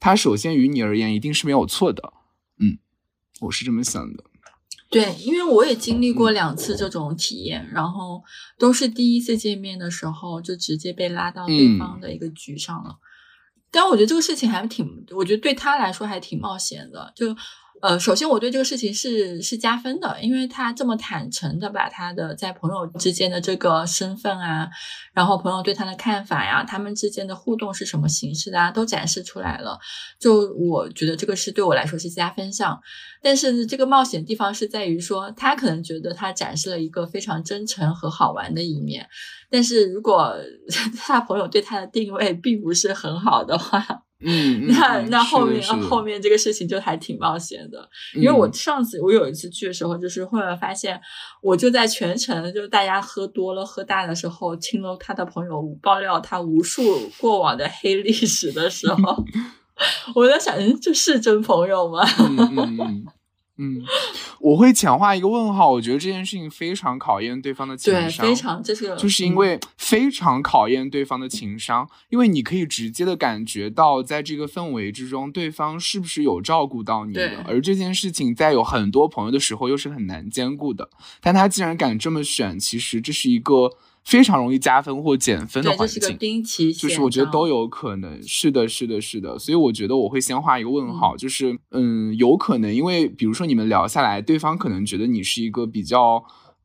[0.00, 2.12] 它首先于你而言一定是没有错的。
[3.40, 4.24] 嗯，我是这么想的。
[4.90, 8.22] 对，因为我也经历过两次这种体验，然后
[8.58, 12.98] 都是第一次见面的时候就直接被拉到对方的一个局上了。
[13.70, 17.36] 但我觉得这个事情还挺，我觉得对他来说还挺冒险的，就。
[17.82, 24.70] 呃，首先我对这个事情是是加分的，因为他这么坦诚的把他的在朋友之间的这个身份啊，
[25.12, 29.78] 然后朋友对他的看法呀，他们之间的互动是什么形式的啊，都展示出来了。
[30.18, 32.80] 就我觉得这个是对我来说是加分项，
[33.22, 39.06] 但是这个冒险地方是在于说，他可能觉得他展示了一个非常真诚和好玩的一面，
[39.50, 40.34] 但是如果
[40.96, 44.03] 他朋友对他的定位并不是很好的话。
[44.24, 51.00] 嗯，那那后面后面这个事情就还挺冒险的，因为我上次我有一次去的时候，就是后来发现，
[51.42, 56.82] 我就在全程就大家喝多了喝大的时候，听了他的朋友爆料他无数
[57.18, 59.24] 过往的黑历史的时候，
[60.14, 62.02] 我在想，这是真朋友吗？
[62.18, 63.04] 嗯，
[64.40, 65.70] 我会强化一个问号。
[65.70, 77.44] 我觉得这件事情非常考验对方的情商，非常这是就是因为非常考验对方的情商，因为你可以直接的感觉到，在这个氛围之中，对方是不是有照顾到你的。
[77.46, 80.90] 而这件事情在有很多朋友的时候又是很难兼顾的。
[81.20, 83.70] 但他既然敢这么选，其实这是一个。
[84.04, 86.42] 非常容易加分或减分的环境，
[86.74, 88.22] 就是我觉得都有可能。
[88.22, 89.38] 是的，是的，是的。
[89.38, 96.22] 所以我觉得我会先画一个问号，就是嗯，有可能，因为比如说你们聊下来，对方可能觉得你是一个比较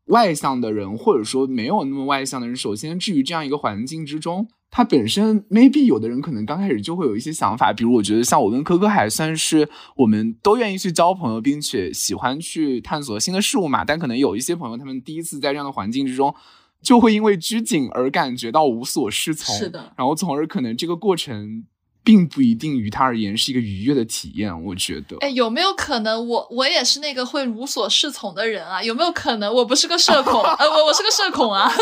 [0.08, 2.56] 外向的人，或者说没有那么外向的人。
[2.56, 13.86] 首先，至于这样一个环境之中，他本身 maybe 有的人可能刚开始就会有一些想法，比如我觉得像我跟科科还算是我们都愿意去交朋友，并且喜欢去探索新的事物嘛。
[13.86, 16.36] 但可能有一些朋友，他们第一次在这样的环境之中。
[16.82, 21.66] 就会因为拘谨而感觉到无所适从，是的，然后从而可能这个过程
[22.04, 24.64] 并不一定于他而言是一个愉悦的体验。
[24.66, 28.82] 我觉得，哎，有没有可能我我也是那个会无所适从的人啊？
[28.82, 30.42] 有没有可能我不是个社恐？
[30.58, 31.72] 呃，我我是个社恐啊。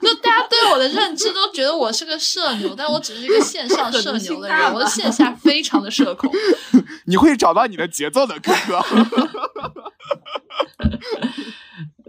[0.00, 6.30] 就大家对我的认知都觉得我是个社牛，但我只是一个线上社牛的人，我的线下非常的社恐。
[7.06, 8.80] 你会找到你的节奏的，哥哥。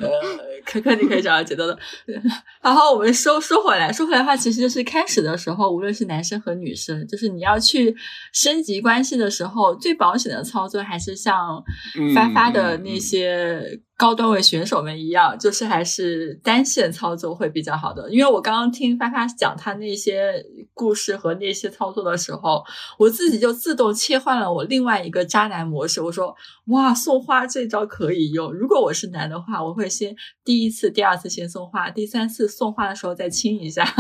[0.08, 0.12] 呃，
[0.66, 1.78] 可可你可以找到节奏的。
[2.62, 7.96] 然后我们说说回来，说回来的话，其实就是开始的时候，无论是男生和女生，就是你要去
[8.34, 11.64] 升级关系的时候，最保险的操作还是像
[12.16, 13.82] 发发的那些。
[13.98, 18.10] 高段位选手们一样，就是还是单线操作会比较好的。
[18.10, 20.44] 因为我刚刚听发发讲他那些
[20.74, 22.64] 故事和那些操作的时候，
[22.98, 26.02] 我自己就自动切换了我另外一个渣男模式。
[26.02, 26.36] 我说
[26.68, 28.52] ：“哇，送花这招可以用。
[28.54, 33.84] 如果我是男的话，我会先第一次、第二次先送花，第三次送花的时候再亲一下。”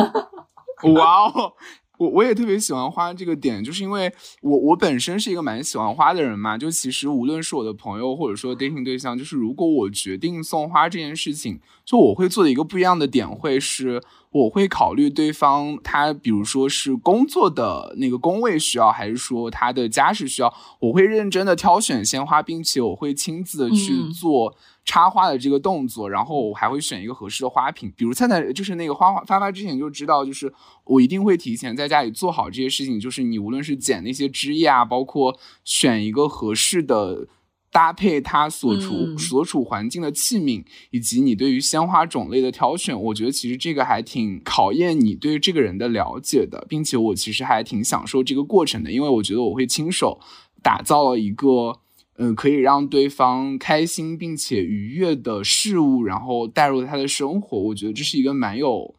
[0.96, 1.54] 哇哦！
[2.00, 4.12] 我我也特别喜欢花这个点，就是因为
[4.42, 6.58] 我我本身是一个蛮喜欢花的人嘛。
[6.58, 11.62] 就其实无论是我的朋友或者说 dating 对象，就是如果我决定送花这件事情，
[11.92, 24.56] 就我会做的一个不一样的点会是，我会考虑对方他比如说是工作的那个工位需要，还是说他的家是需要，我会认真的挑选鲜花，并且我会亲自的去做。
[24.84, 30.52] 插花的这个动作，然后我还会选一个合适的花瓶，比如灿灿就是那个花花发发之前就知道，就是
[30.86, 37.28] 我一定会提前在家里做好这些事情，就是你无论是剪那些枝叶啊，包括选一个合适的
[37.72, 50.20] 搭配它所处所处环境的器皿，以及你对于鲜花种类的挑选，我觉得其实这个还挺考验你对这个人的了解的，并且我其实还挺享受这个过程的，因为我觉得我会亲手
[50.62, 51.80] 打造了一个。
[52.18, 58.94] 嗯，可以让对方开心并且愉悦的事物，然后带入他的生活，我觉得这是一个蛮有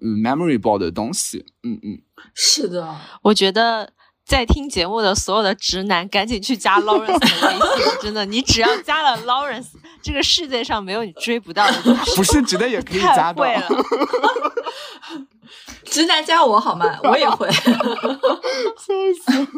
[0.00, 1.44] 嗯 memorable 的东西。
[1.64, 2.00] 嗯嗯，
[2.34, 3.94] 是的，我觉得
[4.28, 7.92] 在听节目的所有的直男，赶紧去加 Lawrence 的微信！
[8.02, 9.68] 真的，你只要加了 Lawrence，
[10.02, 12.14] 这个世界上没有你追不到的东西。
[12.14, 13.42] 不是直男也可以加的。
[15.86, 16.98] 直男加我好吗？
[17.04, 17.50] 我也会。
[17.50, 17.64] 笑
[19.24, 19.48] 死！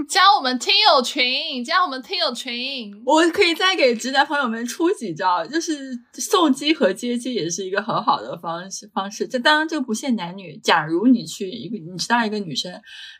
[0.08, 2.92] 加我们听友群，加我们听友群。
[3.04, 9.26] 我可以再给直男朋友们出几招，就是送机和接机也是一个很好的方式方式。
[9.26, 10.56] 这当然这个不限男女。
[10.62, 12.72] 假如你去一个，你知道一个女生，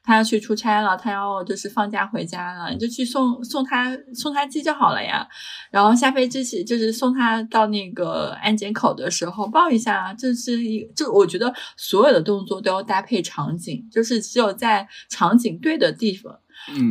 [0.02, 5.26] 她要去出差了，她要就是放假回家了，你就去送送她送她机就好了呀。
[5.70, 16.38] 然后下飞机前就是送她到那个安检口的时候抱一下，这是一就我觉得所有的动作都要搭配场景，就是只有在场景对的地方。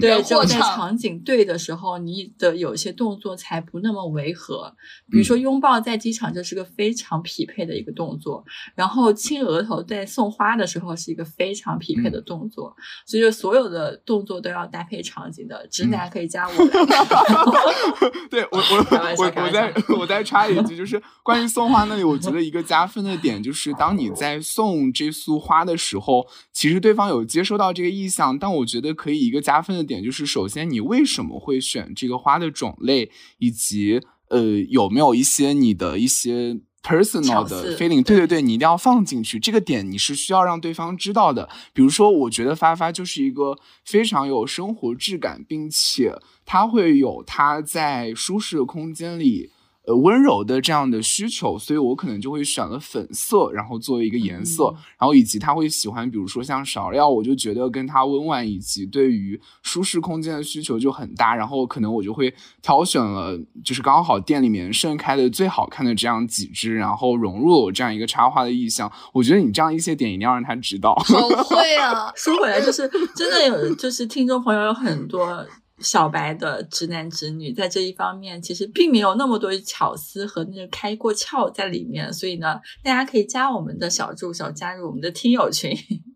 [0.01, 4.73] 对，只有在场景对的时候，你的有些动作才不那么违和。
[5.09, 8.43] 比如说拥抱，在机场就是个非常匹配的一个动作。
[8.75, 12.75] 然后亲额头，在送花的时候是一个非常匹配的动作。
[13.05, 15.65] 所以所有的动作都要搭配场景的。
[15.71, 16.53] 直男可以加我。
[18.29, 18.77] 对我，我
[19.17, 29.61] 我我再我再插一句，就是关于送花那里，我觉得一个加分的点就是，当你在送这束花的时候，其实对方有接收到这个意向，但我觉得可以一个加。
[29.61, 38.03] 分的点就是，首先你为什么会选这个花的种类，以及呃有没有一些你的一些 personal 的 feeling？
[38.03, 39.39] 对对对，你一定要放进去。
[39.39, 41.49] 这个点你是需要让对方知道的。
[41.73, 46.15] 比如说，我觉得发发就是一个非常有生活质感，并且
[46.45, 49.51] 他会有他在舒适的空间里。
[49.89, 62.31] 呃，温柔的这样的需求，所以我可能就会选了粉色，然后作为一个颜色，然后以及他会喜欢，比如说像芍药，我就觉得跟他温婉以及对于舒适空间的需求就很搭，然后可能我就会
[62.61, 63.35] 挑选了，
[63.65, 68.91] 就是刚好店里面盛开的最好看的这样几支，然后融入了我这样一个插花的意向。
[69.11, 70.93] 我觉得你这样一些点一定要让他知道。
[70.93, 72.13] 好会啊！
[72.15, 75.43] 说回来，就是真的有，就是听众朋友有很多。
[75.79, 85.73] 小白的直男直女在这一方面其实并没有那么多巧思和那个开过窍在里面，所以呢，大家可以加我们的小助手，加入我们的听友群，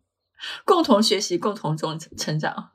[0.66, 2.73] 共同学习，共同中成长。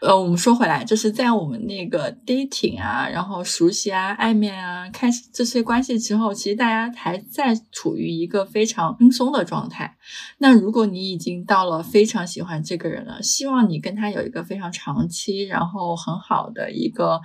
[0.00, 9.96] 呃，我们说回来，就是在我们那个 dating 啊，然后熟悉啊、暧昧啊，开始这些关系之后，其实大家还在处于一个非常轻松的状态。
[10.38, 17.20] 那如果你已经到了非常喜欢这个人了，希望你跟他有一个非常长期，然后很好的一个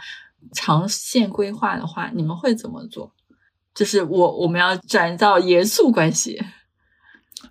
[0.51, 3.13] 长线规划的话，你们会怎么做？
[3.75, 6.41] 就是我我们要转到严肃关系。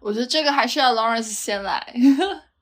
[0.00, 1.94] 我觉得这个还是要 Lawrence 先来。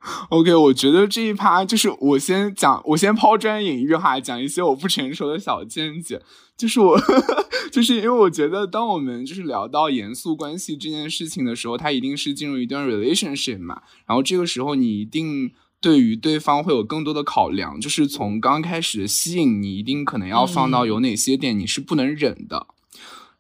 [0.31, 6.23] OK，我觉得这一趴就是我先讲，我先抛砖引玉哈，讲一些我不成熟的小见解。
[6.57, 7.01] 就是我，
[7.73, 13.81] 就是因为我觉得，当我们就是聊到严肃关系这件事情的时候，它一定是进入一段 relationship 嘛。
[14.07, 22.67] 然后这个时候，你一定对于对方会有更多的考量，就是从刚开始的吸引，你一定可能要放到有哪些点你是不能忍的。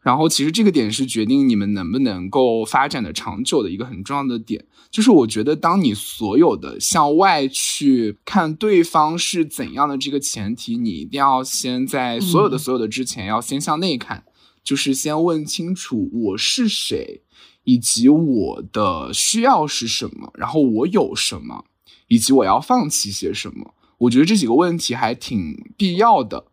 [0.02, 4.64] 然后，其实这个点是决定你们能不能够发展的长久的一个很重要的点。
[4.90, 14.24] 就是我觉得，当你所有的向外去看对方是怎样的这个前提，你一定要先在所有的所有的之前，要先向内看，
[14.64, 17.20] 就是先问清楚我是谁，
[17.64, 21.66] 以及我的需要是什么，然后我有什么，
[22.08, 23.74] 以及我要放弃些什么。
[23.98, 26.46] 我觉得这几个问题还挺必要的，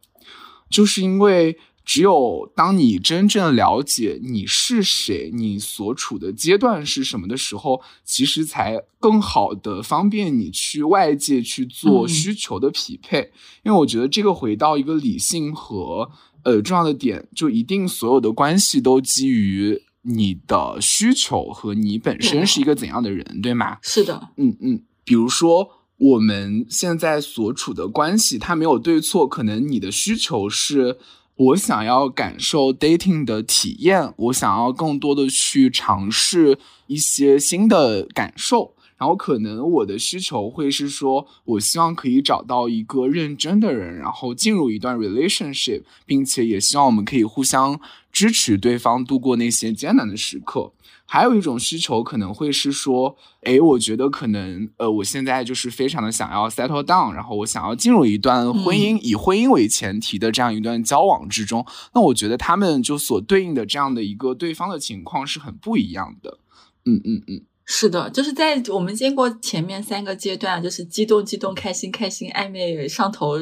[0.69, 1.57] 就是因为。
[1.89, 13.31] 只有当你真正了解你是谁，你所处的阶段是什么的时候，其实才更好的方便你去外界去做需求的匹配。
[13.63, 16.11] 因为我觉得这个回到一个理性和
[16.43, 23.77] 呃重要的点，就一定所有的关系都基于你的需求和你本身是一个怎样的人，对吗？
[23.81, 24.83] 是的，嗯嗯。
[25.05, 30.97] 比如说我们现在所处的关系，它没有对错，可能你的需求是。
[31.37, 36.57] 我想要感受 dating 的体验，我想要更多的去尝试
[36.87, 47.79] 一些新的感受，然后可能我的需求会是说，我希望可以找到一个认真的人，然后进入一段 relationship，并且也希望我们可以互相
[48.17, 50.73] 支持对方度过那些艰难的时刻。
[51.05, 61.63] 还有一种需求可能会是说，哎，我觉得可能，呃，我现在就是非常的想要 settle down，然后我想要进入一段婚姻，以婚姻为前提的这样一段交往之中。
[61.93, 66.39] 那我觉得他们就所对应的这样的一个对方的情况是很不一样的。
[66.85, 67.43] 嗯嗯嗯。
[67.69, 73.33] 是的，就是在我们经过前面三个阶段，就是激动、激动、开心、开心、暧昧、上头，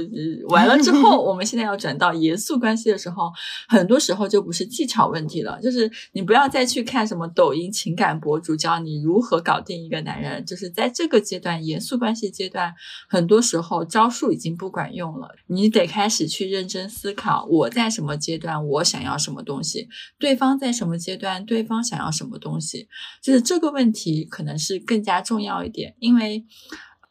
[0.50, 3.32] 完了之后， 我们现在要转到严肃关系的时候，
[3.68, 12.74] 很多时候就不是技巧问题了，就是你不要再去看什么抖音情感博主教你如何搞定一个男人，就是在这个阶段，严肃关系阶段，
[13.08, 22.88] 很多时候招数已经不管用了，你得开始去认真思考，我在什么阶段，我想要什么东西，对方在什么阶段，对方想要什么东西，
[23.22, 24.15] 就是这个问题。
[24.24, 26.46] 可能是更加重要一点，因为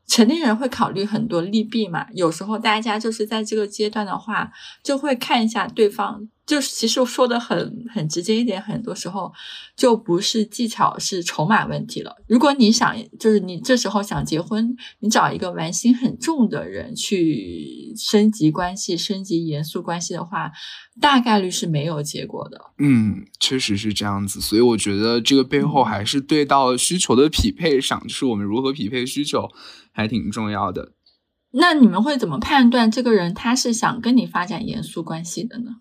[0.07, 2.07] 成年人会考虑很多利弊嘛。
[2.15, 4.51] 有时候大家就是在这个阶段的话，
[4.83, 6.29] 就会看一下对方。
[6.47, 9.33] 就是其实说的很很直接一点，很多时候
[9.77, 12.15] 就不是技巧，是筹码问题了。
[12.27, 20.53] 如果你想，就是你这时候想结婚，你找一个玩心很重的人去升级关系、升级严肃关系的话，
[21.01, 22.61] 大概率是没有结果的。
[22.79, 24.41] 嗯，确实是这样子。
[24.41, 29.49] 所以我觉得这个背后还是对到需求的匹配上，就是我们如何匹配需求，
[29.93, 30.93] 还挺重要的。
[31.53, 35.77] 那你们会怎么判断这个人他是想跟你发展严肃关系的呢？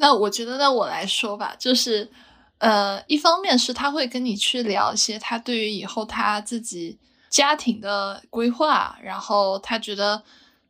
[0.00, 2.10] 那我觉得，那我来说吧，就是，
[2.56, 6.98] 呃，一方面是他会跟你去聊一些他对于以后他自己
[7.28, 10.22] 家庭的规划，然后他觉得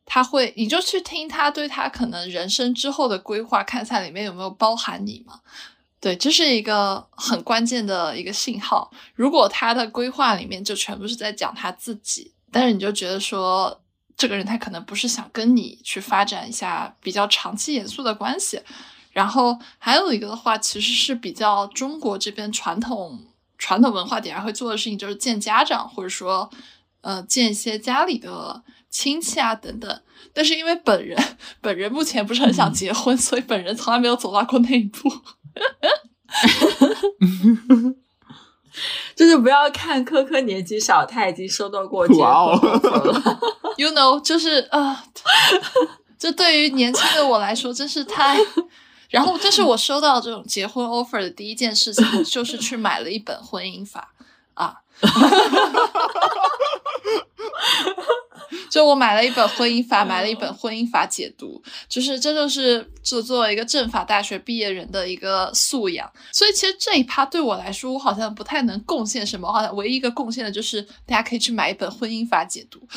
[0.04, 5.40] 他会，你就去听他对他可能人生之后的规划，看一下里面有没有包含你嘛。
[6.00, 8.90] 对，这是一个很关键的一个信号。
[9.14, 13.80] 如果他的规划里面就全部是在讲他自己，但是你就觉得说，
[14.16, 18.60] 这个人他可能不是想跟你去发展一下比较长期严肃的关系。
[19.20, 23.20] 然后还有一个的话，其实是比较中国这边传统
[23.58, 26.48] 传统文化底下会做的事情，就是见家长，或者说，
[27.02, 30.00] 呃，见一些家里的亲戚啊等等。
[30.32, 31.22] 但是因为本人
[31.60, 35.10] 本人目前不是很想结婚，所以本人从来没有走到过那一步。
[39.14, 43.38] 就是不要看科科年纪小，他已经收到过结婚了。
[43.76, 45.04] You know，就是啊，
[46.18, 48.38] 这对于年轻的我来说，真是太……
[49.10, 54.14] 然后，这是我收到这种结婚 offer 的第一件事情，就是去买了一本婚姻法
[54.54, 54.76] 啊，
[58.70, 66.10] 就我买了一本婚姻法，买了一本婚姻法解读，就是这就是就作为一个政法大学毕业人的一个素养。
[66.32, 72.80] 所以其实这一趴对我来说，我好像不太能贡献什么，好像唯一一个贡献的就是大家可以去买一本婚姻法解读。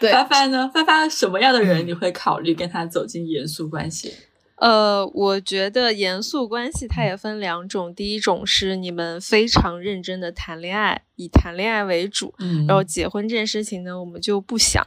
[0.00, 0.70] 发发呢？
[0.72, 4.12] 发发什么样的人你会考虑跟他走进严肃关系？
[4.56, 12.32] 呃，我觉得严肃关系它也分两种，第一种是你们非常认真的谈恋爱，以谈恋爱为主，
[12.68, 14.84] 然后结婚这件事情呢，我们就不想。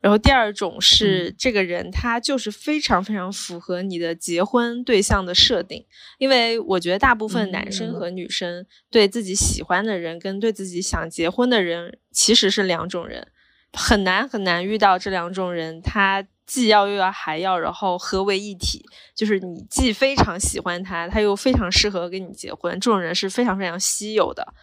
[0.00, 5.84] 然后第二种是这个人他就是非常非常符合你的结婚对象的设定，
[6.18, 13.26] 因为我觉得大部分男生和女生对自己喜欢的人跟对自己想结婚的人其实是两种人。
[13.72, 18.82] 很难很难遇到这两种人，他既要又要还要，然后合为一体，
[19.14, 24.54] 就是你既非常喜欢他，他又非常适合跟你结婚，这种人是非常非常稀有的。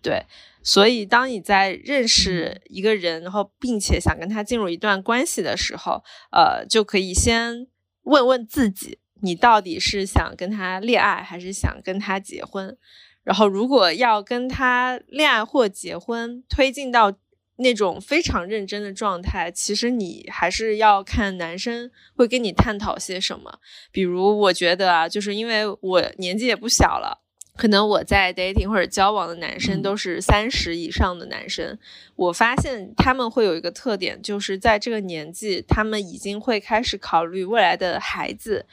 [0.00, 0.24] 对，
[0.62, 6.02] 所以当你在认识一个人，然后并且想跟他进入一段关系的时候，
[6.32, 7.66] 呃，就可以先
[8.04, 12.76] 问问自己，你到底是想跟他恋爱，还是想跟他结婚？
[13.22, 17.12] 然后如果要跟他恋爱或结婚，推进到。
[17.56, 23.60] 那种非常认真的状态，其实你还是要看男生会跟你探讨些什么。
[23.92, 27.22] 比如，我觉得啊，就是因为我年纪也不小了，
[27.56, 31.78] 可能我在 dating 或者交往的男生都是三十以上的男生。
[32.16, 38.66] 我发现他们会有一个特点，就是在这个年纪，他们已经会开始考虑未来的孩子，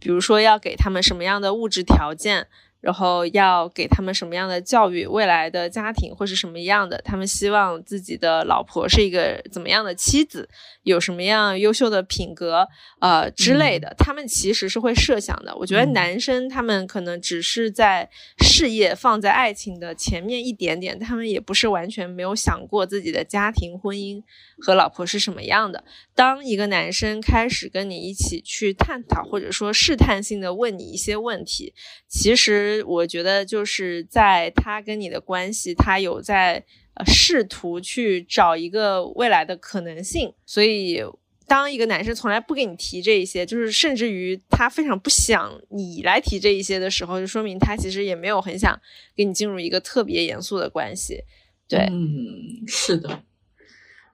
[0.00, 2.46] 比如说要给他们什么样的物质条件。
[2.82, 7.00] 然后要给他们什么样的教育，未来的家庭会是什么样的？
[7.02, 10.48] 他们希望自己的老婆是一个怎么样的妻子，
[10.82, 12.66] 有什么样优秀的品格，
[13.00, 13.94] 呃之类的。
[13.96, 15.54] 他们其实是会设想的。
[15.56, 18.10] 我觉得男生他们可能只是在
[18.40, 24.20] 事业放在爱情的前面一点点，他们也不是完全没有想过自己的家庭婚姻
[24.62, 25.82] 和老婆是什么样的。
[26.14, 31.74] 当一个男生开始跟你一起去探讨，或者说试探性的问你一些问题，
[32.08, 32.84] 其实。
[32.92, 36.62] 我觉得就是在他跟你的关系，他有在
[36.94, 40.34] 呃试图去找一个未来的可能性。
[40.44, 41.00] 所以，
[41.46, 48.78] 当一个男生从来不给你提这一些，就是甚至于他非常不想你来提这一些的时候，就说明他其实也没有很想
[49.16, 51.22] 跟你进入一个特别严肃的关系。
[51.68, 53.22] 对，嗯，是的。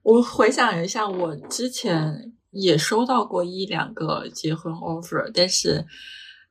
[0.09, 5.85] 我回想一下，我之前也收到过一两个结婚 offer，但是。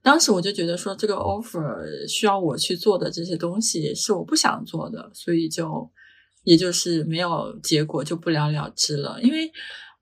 [0.03, 5.91] 当时我就觉得说，这个 offer 需要我去做的这些东西是我不想做的，所以就
[6.43, 9.19] 也就是没有结果，就不了了之了。
[9.21, 9.51] 因为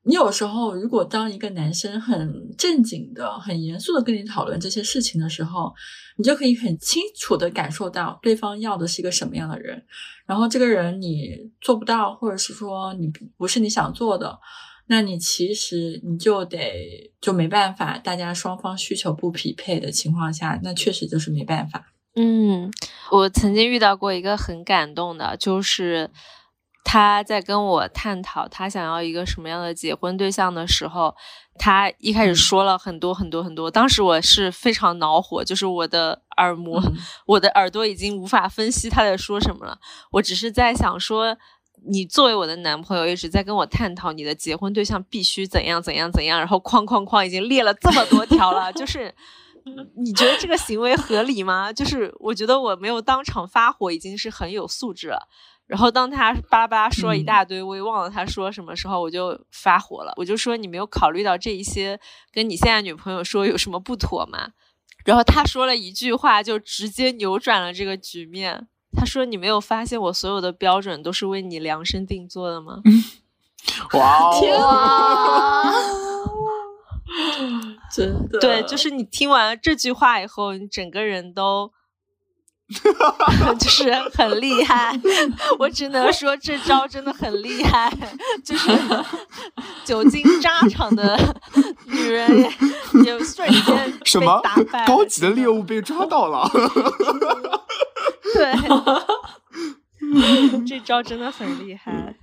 [0.06, 5.74] 你有时候，如果当一个男生很正经的、很严肃的跟你讨论这些事情的时候，
[6.18, 9.84] 你就可以很清楚的感受到对方要的是一个什么样的人，
[10.26, 14.39] 然后这个人你做不到，或者是说你不是你想做的。
[14.88, 21.91] 那你其实你就得就没办法，大家双方需求不匹配的情况下，那确实就是没办法。
[22.16, 22.72] 嗯，
[23.12, 26.12] 我曾经遇到过一个很感动的，就是
[26.86, 31.13] 他在跟我探讨他想要一个什么样的结婚对象的时候，
[31.59, 36.81] 他一开始说了很多很多很多，当时我是非常恼火，就是我的耳膜，
[37.25, 39.77] 我的耳朵已经无法分析他在说什么了，
[40.11, 41.38] 我只是在想说。
[41.88, 49.13] 你作为我的男朋友，一直在跟我探讨你的结婚对象必须怎样怎样怎样，然后哐哐哐已经列了这么多条了，就 是
[49.95, 51.71] 你觉得这个行为合理吗？
[51.71, 55.27] 就是我觉得我没有当场发火已经是很有素质了，
[55.68, 61.99] 然后当他巴拉巴拉说了一大堆，我也忘了他说什么时候，我就发火了，我就说你没有考虑到这一些
[62.32, 64.49] 跟你现在女朋友说有什么不妥吗？
[65.03, 68.68] 然后他说了一句话，就直接扭转了这个局面。
[68.97, 72.80] 他说：“你没有发现我所有的标准都是为你量身定做的吗？”
[73.93, 74.39] 哇！
[74.39, 75.63] 天 啊！
[77.93, 81.72] 真的对，就是你听完这句话以后，你整个人都
[83.59, 84.99] 就是很厉害。
[85.59, 87.91] 我只能说这招真的很厉害，
[88.43, 88.72] 就是
[89.84, 91.16] 久经沙场的
[91.86, 92.41] 女人
[93.05, 94.41] 也瞬间 什么
[94.88, 96.49] 高级的猎物被抓到了。
[98.34, 98.51] 对，
[100.68, 102.16] 这招真的很厉害。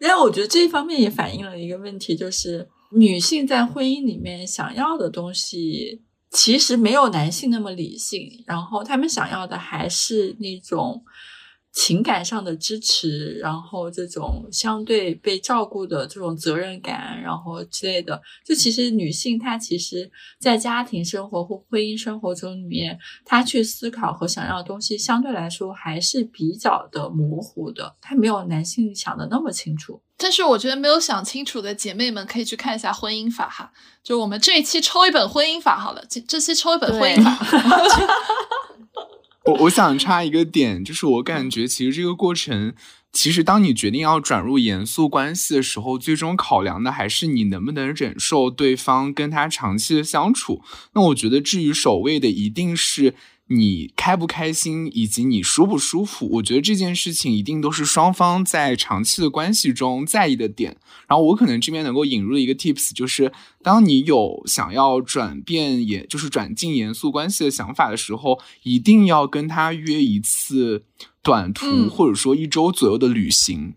[0.00, 6.00] 因为我觉得这一方面也反映了一个问题，就是女性在婚姻里面想要的东西，
[6.30, 11.04] 其实没有男性那么理性，然后他们想要的还是那种。
[11.72, 20.10] 情感上的支持，然后这种相对被照顾的这种责任感，然后之类的，就其实女性她其实，
[20.40, 30.02] 在家庭生活或婚姻生活中里面，她去思考和想要的东西，相对来说还是比较的模糊的，她没有男性想的那么清楚。
[30.16, 37.38] 但是我觉得没有想清楚的姐妹们可以去看一下婚姻法哈，就我们这一期抽一本婚姻法好了，这这期抽一本婚姻法。
[39.44, 42.74] 我我想插一个点，就是我感觉其实这个过程，
[43.12, 50.62] 其实当你决定要转入严肃关系的时候，最终考量的还是你能不能忍受对方跟他长期的相处。
[50.94, 53.14] 那我觉得，至于首位的，一定是。
[53.52, 60.76] 你开不开心，以及你舒不舒服，我觉得这件事情一定都是双方在长期的关系中在意的点。
[61.08, 70.84] 然后我可能这边能够引入的一个 tips 就是，当你有想要转变，也就是转进严肃关系的想法的时候，一定要跟他约一次
[71.20, 73.74] 短途或者说一周左右的旅行。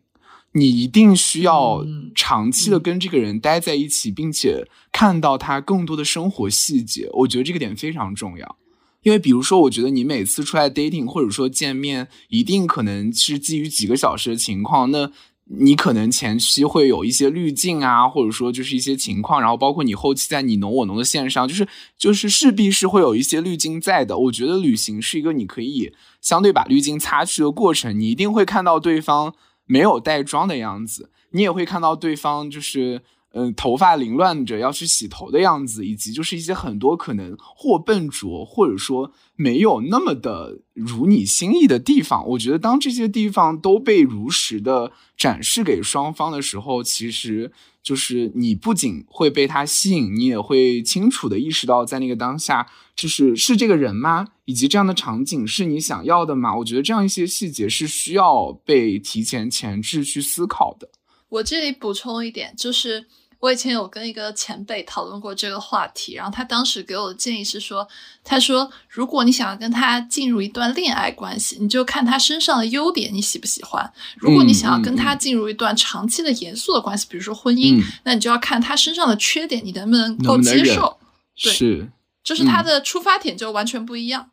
[0.51, 7.09] 你一定需要长期的跟这个人待在一起，并且看到他更多的生活细节。
[7.13, 8.55] 我觉得这个点非常重要。
[9.03, 14.89] 因为比如说，我觉得你每次出来 dating 或者说见面，一定可能是基于几个小时的情况。
[14.91, 15.11] 那
[15.45, 24.17] 你可能前期会有一些滤镜啊，或者说就是一些情况，然后包括你后期在你侬我侬的线上，就是就是势必是会有一些滤镜在的。
[24.17, 29.33] 我觉得旅行是一个你可以相对把滤镜擦去的过程，你一定会看到对方
[29.65, 33.01] 没有带妆的样子，你也会看到对方就是。
[33.35, 42.27] 嗯，头发凌乱着要去洗头的样子，以及就是一些很多可能或笨拙，或者说没有那么的如你心意的地方。
[42.27, 54.27] 我觉得当这些地方都被如实的展示给双方的时候，其实就是你不仅会被他吸引，你也会清楚的意识到，在那个当下，就是是这个人吗？
[54.45, 56.55] 以及这样的场景是你想要的吗？
[56.57, 60.87] 我觉得这样一些细节是需要被提前前置去思考的。
[61.29, 63.07] 我这里补充一点，就是。
[63.43, 67.85] 我以前有跟一个前辈讨论过这个话题，然后他当时给我的建议是说，
[68.23, 73.85] 他说如果你想要跟他进入一段恋爱关系，你就看他身上的优点，你喜不喜欢；
[74.15, 80.97] 如果你想要跟他进入一段长期的严肃的关系，比如说婚姻，那你就要看他身上的缺点，你能不能够接受？
[81.43, 81.91] 对，是，
[82.23, 84.29] 就是他的出发点就完全不一样。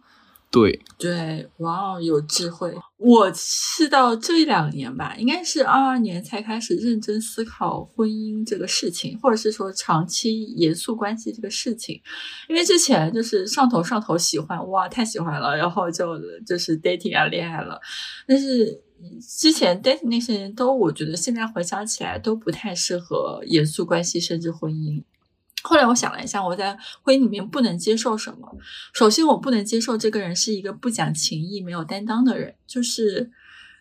[0.51, 2.75] 对对，哇哦，有智慧！
[2.97, 12.01] 我是到这两年吧，应该是二二年才开始认真思考婚姻这个事情，或者是说长期严肃关系这个事情。
[12.49, 17.81] 因为之前就是上头上头喜欢，哇，太喜欢了，然后就就是 dating 啊，恋爱了。
[18.27, 18.83] 但是
[19.39, 25.05] 之前 dating 那些人都，我觉得现在回想起来都不太适合严肃关系，甚至婚姻。
[25.63, 28.49] 后来我想了一下，我在婚姻里面不能接受什么？
[28.93, 33.31] 首先，我不能接受这个人是一个不讲情义、没有担当的人，就是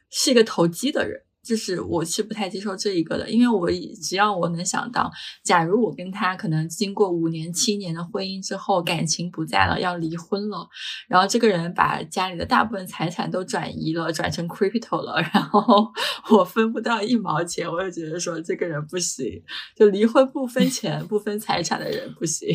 [0.09, 1.21] 是一个投机的人。
[1.43, 3.69] 就是我是不太接受这一个的，因为我
[4.01, 5.09] 只要我能想到，
[5.43, 10.67] 假如我跟他可能经过五年、七年的婚姻之后，感情不在了，要离婚了，
[11.07, 15.91] 然后这个人把家里的大部分财产都转移了，转成 crypto 了，然后
[16.31, 19.25] 我分不到一毛钱，我就觉得说这个人不行，
[19.75, 22.49] 就离婚不分钱、不分财产的人不行。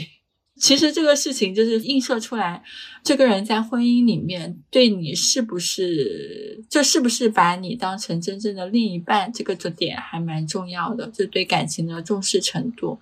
[0.56, 2.62] 其实这个事情就是映射出来，
[3.02, 12.98] 这个人在婚姻里面对你是不是，就是不是把你当成真正的另一半，这个这点还蛮重要的，就对感情的重视程度。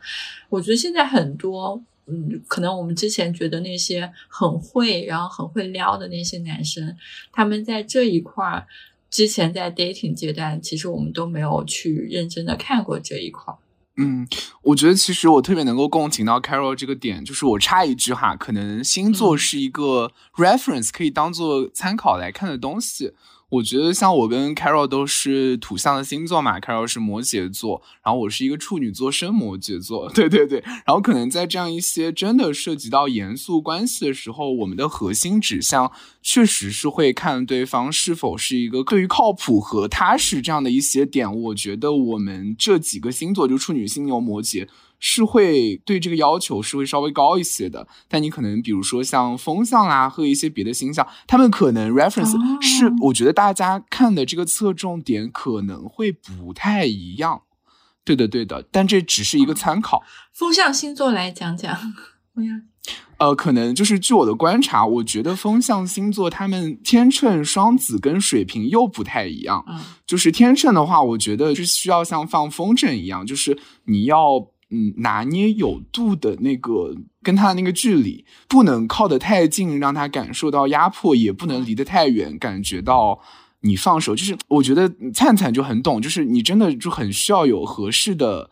[0.48, 6.96] 我觉得现在很多，嗯，可能我们之前觉得那些很会，然后很会撩的那些男生，
[7.30, 8.66] 他们在这一块儿，
[9.10, 13.52] 之前在 dating 阶段，其实我们都没有去认真的看过这一块。
[13.96, 14.26] 嗯，
[14.62, 23.12] 我觉得其实我特别能够共情到 Carol 这个点，就是我插一句哈，可能星座是一个 reference，可以当做参考来看的东西。
[23.52, 35.92] 我觉得像我跟 Carol 都是土象的星座嘛，Carol 是摩羯座，然后我是一个处女座生摩羯座，对对对，然后可能在这样一些真的涉及到严肃关系的时候，我们的核心指向
[36.22, 41.30] 确实是会看对方是否是一个对于靠谱和踏实这样的一些点。
[41.42, 44.66] 我觉得我们这几个星座，就处女、金牛、摩羯。
[45.04, 57.42] 是会对这个要求是会稍微高一些的，但你可能比如说像风象啊和一些别的星象，他们可能 reference 是我觉得大家看的这个侧重点可能会不太一样。
[58.04, 60.04] 对的，对的，但这只是一个参考。
[60.32, 61.76] 风象星座来讲讲，
[63.18, 69.64] 呃，可能就是据我的观察，我觉得风象星座他们天秤、双子跟水瓶又不太一样。
[69.68, 74.51] 嗯，就是天秤的话，我觉得是需要像放风筝一样，就是你要。
[74.74, 83.20] 嗯，拿捏有度的那个跟他的那个距离，不能靠得太近，让他感受到压迫；也不能离得太远，感觉到
[83.60, 84.16] 你放手。
[84.16, 88.48] 就是我觉得灿灿就很懂，就是你真的就很需要有合适的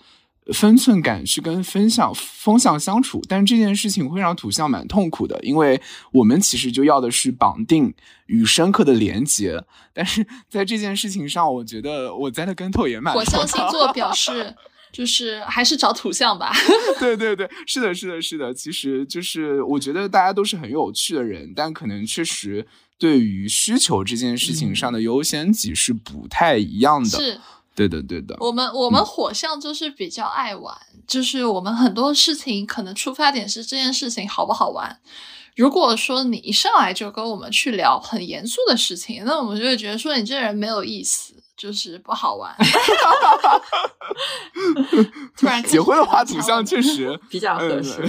[0.53, 3.23] 分寸感去跟风向风向相处。
[3.27, 5.81] 但是这件事情会让土象蛮痛苦的，因为
[6.12, 7.95] 我们其实就要的是绑定
[8.27, 9.64] 与深刻的连接。
[9.95, 13.14] 但是在这件事情上，我觉得我栽的跟头也蛮。
[13.14, 14.55] 火象星座表示。
[14.93, 16.53] 就是还是找土象吧。
[16.99, 18.53] 对对对，是的，是的，是的。
[18.53, 22.66] 其实就是我觉得大家都是很有趣的人，但可能确实
[22.99, 27.09] 对于需求这件事情上的优先级是不太一样的。
[27.09, 27.41] 是，
[27.74, 28.36] 对的，对的。
[28.41, 30.76] 我们我们火象就是比较爱玩，
[31.07, 34.99] 就是我们很多事情可能出发点是这件事情好不好玩。
[35.57, 41.34] 如果说你一上来就跟我们去聊很严肃的事情，那我们就会觉得说你这人没有意思。
[41.61, 42.57] 就是不好玩。
[45.37, 48.03] 突然结婚的话，土象确实 比较合适。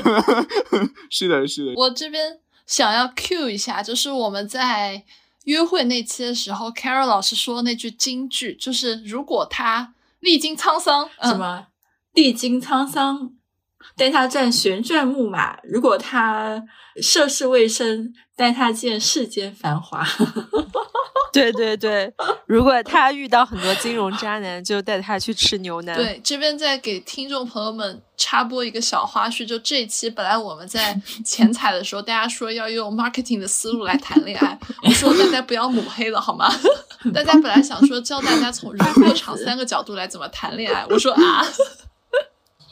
[1.11, 1.73] 是的，是的。
[1.75, 5.03] 我这边想要 cue 一下，就是我们在
[5.43, 11.67] 约会那期的时候，Carol 老师说那句金句，就是如果他历经沧桑，什么
[12.13, 13.33] 历经沧桑，
[13.97, 16.63] 带他转旋转木马；如果他
[17.01, 20.03] 涉世未深，带他见世间繁华。
[21.31, 22.13] 对对对，
[22.45, 25.95] 如果他遇到很多金融渣男，就带他去吃牛腩。
[25.95, 36.53] 对，这边再给听众朋友们插播一个小花絮，就这一期本来我们在 前彩的时候，大家说要用 marketing 的思路来谈恋爱，我说大家不要抹黑了好吗？
[37.13, 41.45] 大家本来想说教大家从人过场三个角度来怎么谈恋爱，我说啊。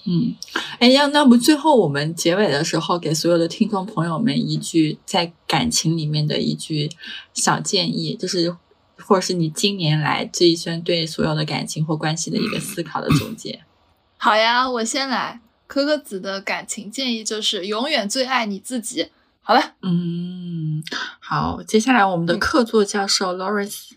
[0.09, 0.33] 嗯，
[0.79, 6.89] 哎，要那不最后我们结尾的时候给所有的听众朋友们一句在感情里面的一句
[7.35, 8.55] 小建议，就是
[8.97, 13.61] 或者是你今年来这一生对所有的感情或关系的一个思考的总结。
[14.17, 15.41] 好呀，我先来。
[15.67, 19.09] 可可子的感情建议就是永远最爱你自己。
[19.39, 20.83] 好了，嗯，
[21.19, 23.91] 好，接下来我们的客座教授 Lawrence。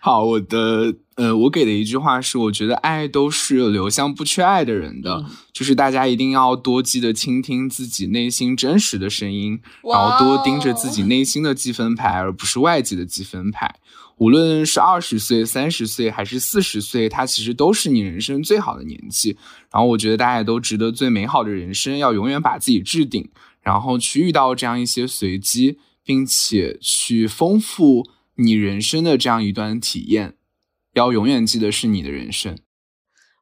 [0.00, 13.74] 好，我的呃，我给的一句话是，我觉得爱都是流向不缺爱的人的，就是大家一定要多记得倾听自己内心真实的声音，然后多盯着自己内心的积分牌，而不是外界的积分牌。
[14.18, 19.36] 无论是二十岁、三十岁还是四十岁，它其实都是你人生最好的年纪。
[19.72, 23.28] 然后我觉得大家都值得最美好的人生，要永远把自己置顶，
[23.60, 28.08] 然后去遇到这样一些随机，并且去丰富。
[28.40, 30.34] 你人生的这样一段体验，
[30.98, 32.58] 要永远记得是你的人生。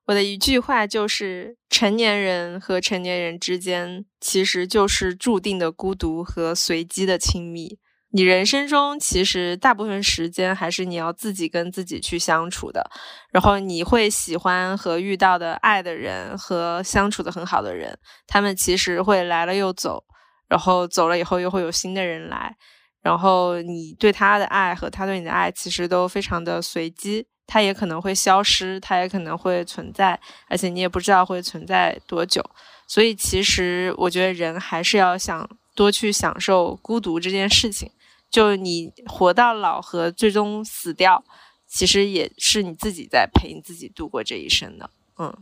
[0.06, 7.78] 我的一句话就是：成年人和成年人之间，其实就是注定的孤独和随机的亲密。
[8.10, 12.88] 你人生中其实大部分时间还是你要自己跟自己去相处的，
[13.32, 20.04] 然后你会喜欢和遇到的爱的人和相处的很好的人，他们其实会来了又走，
[20.48, 22.56] 然后走了以后又会有新的人来，
[23.02, 30.18] 然后你对他的爱和他对你的爱其实都非常的随机，它也可能会消失，它也可能会存在，
[30.48, 32.44] 而且你也不知道会存在多久，
[32.86, 37.90] 所以其实我觉得人还是要想多去享受孤独这件事情。
[38.28, 41.24] 就你活到老和最终死掉，
[41.66, 44.90] 其实也是你自己在陪你自己度过这一生的。
[45.18, 45.32] 嗯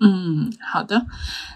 [0.00, 1.06] 嗯，好的。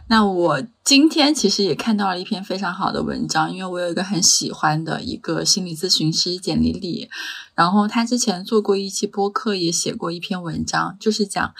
[0.09, 7.09] 那我今天其实也看到了一篇非常好的文章，因为我有一个很喜欢的一个心理咨询师简丽丽，
[7.55, 11.55] 然后他之前做过一期播客，也写过一篇文章，就是讲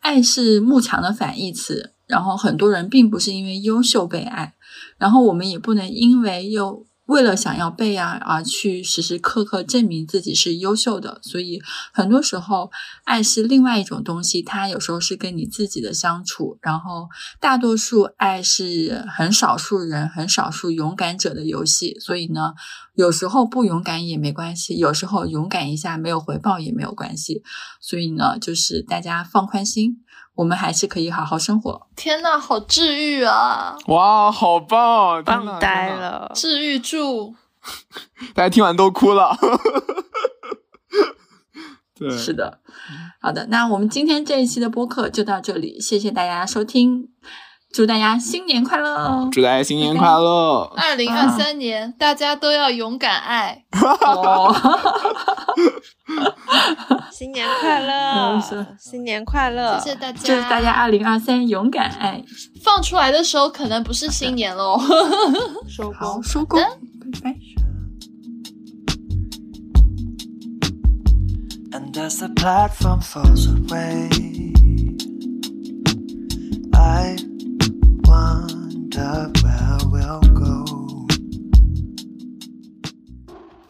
[0.00, 1.94] 爱是慕强的反义词。
[2.06, 4.54] 然后很多人并不是因为优秀被爱，
[4.96, 6.87] 然后我们也不能因为又。
[7.08, 11.58] 为了想要被爱而去时时刻刻证明自己是优秀的，所以
[11.90, 12.70] 很多时候
[13.04, 17.08] 爱是另外一种东西，它有时候是跟你自己的相处，然后
[17.40, 21.98] 大多数爱是很少数人、很少数勇敢者的游戏。
[21.98, 22.52] 所以呢，
[22.94, 27.42] 有时候不勇敢也没关系，有时候勇敢一下没有回报也没有关系。
[27.80, 30.04] 所以呢，就是大家放宽心。
[30.38, 31.88] 我们还是可以好好生活。
[31.96, 33.76] 天呐，好治愈啊！
[33.88, 37.34] 哇，好棒，棒呆了，治愈住！
[38.34, 39.36] 大家听完都哭了。
[41.98, 42.60] 对，是的。
[43.20, 47.08] 好的，那我们今天这一期的播客就到这里，谢谢大家收听，
[47.72, 49.28] 祝大家新年快乐！
[49.32, 50.72] 祝大家新年快乐！
[50.76, 53.64] 二零二三年，大家都要勇敢爱。
[57.12, 58.40] 新年快乐！
[58.78, 59.78] 新年快乐！
[59.80, 60.20] 谢谢大家！
[60.22, 62.22] 祝大家二零二三勇敢爱。
[62.62, 64.78] 放出来的时候可能不是新年喽。
[65.68, 67.36] 收工，收工，拜拜。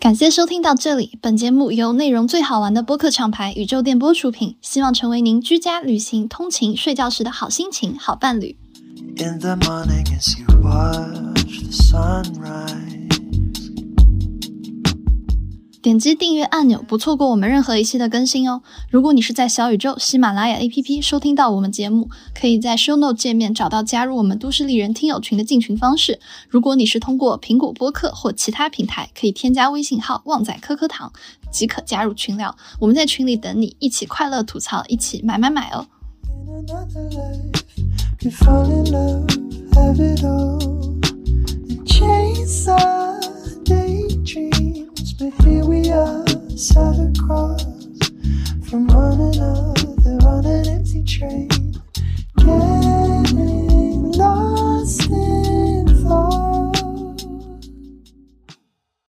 [0.00, 8.56] 感谢收听到这里，本节目由内容最好玩的播客厂牌宇宙电波出品，希望成为您居家、旅行、通勤、睡觉时的好心情、好伴侣。
[9.16, 12.97] In the morning as you watch the sunrise.
[15.80, 18.62] 点击订阅按钮，不错过我们任何一期的更新哦。
[18.90, 26.18] 如果你是在小宇宙、喜马拉雅 APP 收听到我们节目，可以在 Show Note 界面找到加入我们都市丽人听友群的进群方式。
[26.48, 31.12] 如果你是通过苹果播客或其他平台，可以添加微信号“旺仔颗颗糖”
[31.52, 32.56] 即可加入群聊。
[32.80, 35.86] 我们在群里等你，一起快乐吐槽，一起买买买哦。
[45.18, 46.24] But here we are,
[46.56, 47.64] sat across
[48.70, 51.48] from one another on an empty train,
[52.36, 55.47] getting lost in.